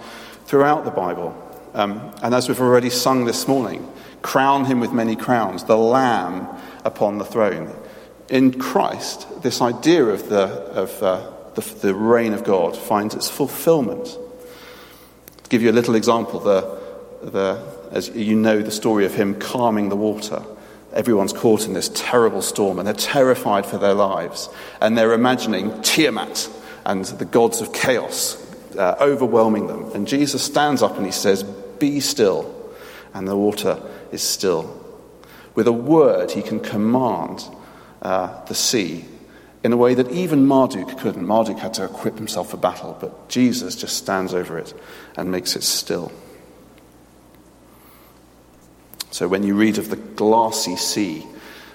throughout 0.47 0.85
the 0.85 0.91
Bible. 0.91 1.43
Um, 1.75 2.15
and 2.23 2.35
as 2.35 2.49
we've 2.49 2.61
already 2.61 2.91
sung 2.91 3.27
this 3.27 3.47
morning, 3.47 3.87
crown 4.23 4.65
him 4.65 4.81
with 4.81 4.93
many 4.93 5.15
crowns, 5.15 5.65
the 5.65 5.77
Lamb 5.77 6.49
upon 6.85 7.19
the 7.19 7.25
throne. 7.25 7.75
In 8.29 8.59
Christ, 8.59 9.43
this 9.43 9.61
idea 9.61 10.05
of 10.07 10.29
the, 10.29 10.45
of, 10.45 11.03
uh, 11.03 11.33
the, 11.57 11.63
the 11.81 11.95
reign 11.95 12.35
of 12.35 12.45
God 12.45 12.77
finds 12.77 13.15
its 13.15 13.29
fulfillment. 13.29 14.07
To 14.07 15.49
give 15.49 15.63
you 15.63 15.71
a 15.71 15.73
little 15.73 15.95
example, 15.95 16.39
the, 16.39 16.79
the, 17.23 17.61
as 17.91 18.11
you 18.11 18.37
know 18.37 18.63
the 18.63 18.71
story 18.71 19.07
of 19.07 19.15
him 19.15 19.35
calming 19.41 19.89
the 19.89 19.97
water. 19.97 20.43
Everyone's 20.93 21.33
caught 21.33 21.67
in 21.67 21.73
this 21.73 21.91
terrible 21.95 22.43
storm 22.43 22.79
and 22.79 22.87
they're 22.87 22.95
terrified 22.95 23.67
for 23.67 23.79
their 23.79 23.95
lives. 23.95 24.49
And 24.81 24.97
they're 24.97 25.13
imagining 25.13 25.83
Tiamat 25.83 26.49
and 26.85 27.05
the 27.05 27.25
gods 27.25 27.61
of 27.61 27.73
chaos 27.73 28.43
uh, 28.77 28.97
overwhelming 29.01 29.67
them. 29.67 29.91
And 29.93 30.07
Jesus 30.07 30.43
stands 30.43 30.83
up 30.83 30.97
and 30.97 31.07
he 31.07 31.13
says, 31.13 31.43
Be 31.43 32.01
still. 32.01 32.55
And 33.15 33.27
the 33.27 33.37
water 33.37 33.81
is 34.13 34.23
still. 34.23 34.85
With 35.55 35.67
a 35.67 35.73
word, 35.73 36.33
he 36.33 36.43
can 36.43 36.61
command 36.61 37.45
uh, 38.03 38.45
the 38.45 38.55
sea 38.55 39.07
in 39.65 39.73
a 39.73 39.77
way 39.77 39.95
that 39.95 40.11
even 40.11 40.47
Marduk 40.47 40.99
couldn't. 40.99 41.27
Marduk 41.27 41.59
had 41.59 41.75
to 41.75 41.85
equip 41.85 42.17
himself 42.17 42.51
for 42.51 42.57
battle, 42.57 42.97
but 43.01 43.29
Jesus 43.29 43.77
just 43.77 43.97
stands 43.97 44.35
over 44.35 44.59
it 44.59 44.75
and 45.17 45.31
makes 45.31 45.57
it 45.57 45.63
still. 45.63 46.13
So 49.11 49.29
when 49.29 49.43
you 49.43 49.55
read 49.55 49.79
of 49.79 49.89
the 49.89 49.97
glassy 49.97 50.77
sea 50.77 51.27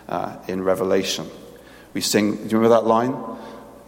uh, 0.07 0.37
in 0.47 0.63
Revelation, 0.63 1.27
we 1.93 2.01
sing, 2.01 2.35
do 2.35 2.43
you 2.43 2.57
remember 2.57 2.69
that 2.69 2.85
line? 2.85 3.15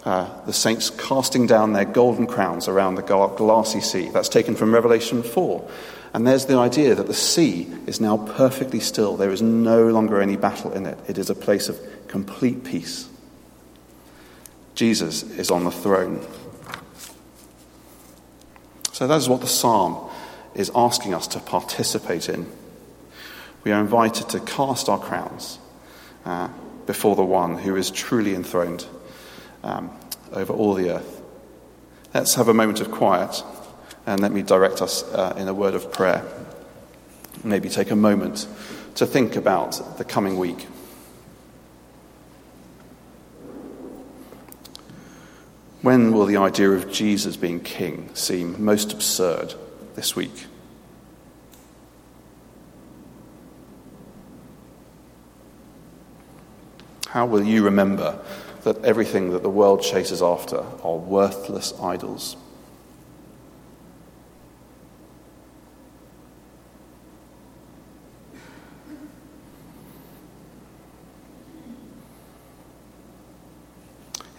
Uh, 0.04 0.46
the 0.46 0.54
saints 0.54 0.90
casting 0.90 1.48
down 1.48 1.72
their 1.72 1.86
golden 1.86 2.28
crowns 2.28 2.68
around 2.68 2.96
the 2.96 3.02
glassy 3.02 3.80
sea. 3.80 4.10
That's 4.10 4.28
taken 4.28 4.56
from 4.56 4.74
Revelation 4.74 5.24
4. 5.24 5.70
And 6.14 6.28
there's 6.28 6.46
the 6.46 6.58
idea 6.58 6.94
that 6.96 7.08
the 7.08 7.14
sea 7.14 7.68
is 7.88 8.02
now 8.02 8.18
perfectly 8.18 8.80
still. 8.80 9.16
There 9.16 9.32
is 9.32 9.42
no 9.42 9.88
longer 9.88 10.22
any 10.22 10.36
battle 10.36 10.74
in 10.74 10.86
it. 10.86 10.98
It 11.08 11.18
is 11.18 11.30
a 11.30 11.36
place 11.36 11.70
of 11.70 11.80
complete 12.08 12.64
peace. 12.64 13.08
Jesus 14.76 15.24
is 15.24 15.52
on 15.52 15.64
the 15.66 15.72
throne. 15.72 16.26
So 18.92 19.08
that 19.08 19.18
is 19.18 19.30
what 19.30 19.42
the 19.42 19.48
psalm 19.48 20.10
is 20.56 20.72
asking 20.76 21.14
us 21.14 21.28
to 21.28 21.40
participate 21.40 22.30
in. 22.30 22.52
We 23.64 23.72
are 23.72 23.80
invited 23.80 24.30
to 24.30 24.40
cast 24.40 24.90
our 24.90 25.00
crowns 25.00 25.60
uh, 26.26 26.50
before 26.86 27.16
the 27.16 27.24
one 27.24 27.58
who 27.58 27.76
is 27.76 27.90
truly 27.92 28.36
enthroned 28.36 28.86
um, 29.64 29.92
over 30.32 30.54
all 30.54 30.74
the 30.74 30.90
earth. 30.92 31.22
Let's 32.14 32.36
have 32.36 32.48
a 32.48 32.54
moment 32.54 32.82
of 32.82 32.92
quiet 32.92 33.44
and 34.06 34.22
let 34.22 34.32
me 34.32 34.42
direct 34.42 34.82
us 34.82 35.04
uh, 35.04 35.34
in 35.38 35.48
a 35.48 35.54
word 35.54 35.76
of 35.76 35.92
prayer. 35.92 36.24
Maybe 37.44 37.70
take 37.70 37.90
a 37.90 37.96
moment 37.96 38.48
to 38.96 39.06
think 39.06 39.36
about 39.36 39.98
the 39.98 40.06
coming 40.06 40.38
week. 40.38 40.68
When 45.84 46.14
will 46.14 46.26
the 46.26 46.38
idea 46.38 46.72
of 46.72 46.90
Jesus 46.90 47.36
being 47.36 47.60
king 47.60 48.10
seem 48.14 48.64
most 48.64 48.94
absurd 48.94 49.54
this 49.96 50.16
week? 50.16 50.46
How 57.10 57.26
will 57.26 57.44
you 57.44 57.66
remember 57.66 58.18
that 58.64 58.82
everything 58.86 59.32
that 59.32 59.44
the 59.44 59.50
world 59.50 59.82
chases 59.82 60.22
after 60.22 60.64
are 60.84 60.96
worthless 60.96 61.74
idols? 61.82 62.38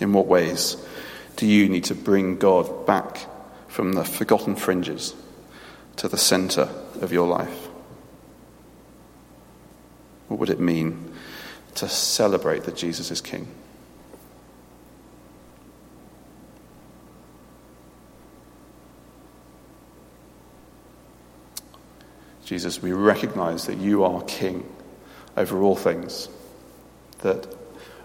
In 0.01 0.15
what 0.15 0.27
ways 0.27 0.79
do 1.37 1.47
you 1.47 1.69
need 1.69 1.85
to 1.85 1.95
bring 1.95 2.37
God 2.37 2.87
back 2.87 3.27
from 3.69 3.95
the 3.95 4.05
forgotten 4.05 4.57
fringes 4.57 5.15
to 5.97 6.09
the 6.09 6.19
centre 6.19 6.69
of 7.01 7.13
your 7.13 7.27
life? 7.27 7.69
What 10.29 10.41
would 10.41 10.51
it 10.51 10.61
mean 10.61 11.13
to 11.77 11.89
celebrate 11.89 12.65
that 12.65 12.77
Jesus 12.77 13.11
is 13.11 13.21
King? 13.21 13.49
Jesus, 22.45 22.83
we 22.83 22.93
recognize 22.93 23.67
that 23.67 23.79
you 23.79 24.05
are 24.05 24.23
King 24.23 24.69
over 25.37 25.63
all 25.63 25.77
things, 25.77 26.29
that 27.21 27.47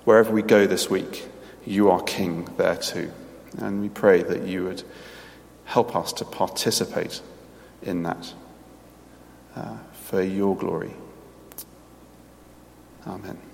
wherever 0.06 0.32
we 0.32 0.42
go 0.42 0.66
this 0.66 0.90
week, 0.90 1.28
you 1.66 1.90
are 1.90 2.02
King 2.04 2.46
there 2.58 2.76
too. 2.76 3.12
And 3.58 3.82
we 3.82 3.90
pray 3.90 4.24
that 4.24 4.44
you 4.44 4.66
would 4.66 4.84
help 5.66 5.96
us 5.96 6.14
to 6.14 6.26
participate 6.26 7.22
in 7.82 8.04
that 8.04 8.34
uh, 9.56 9.78
for 9.94 10.22
your 10.22 10.56
glory. 10.56 10.94
Amen. 13.08 13.49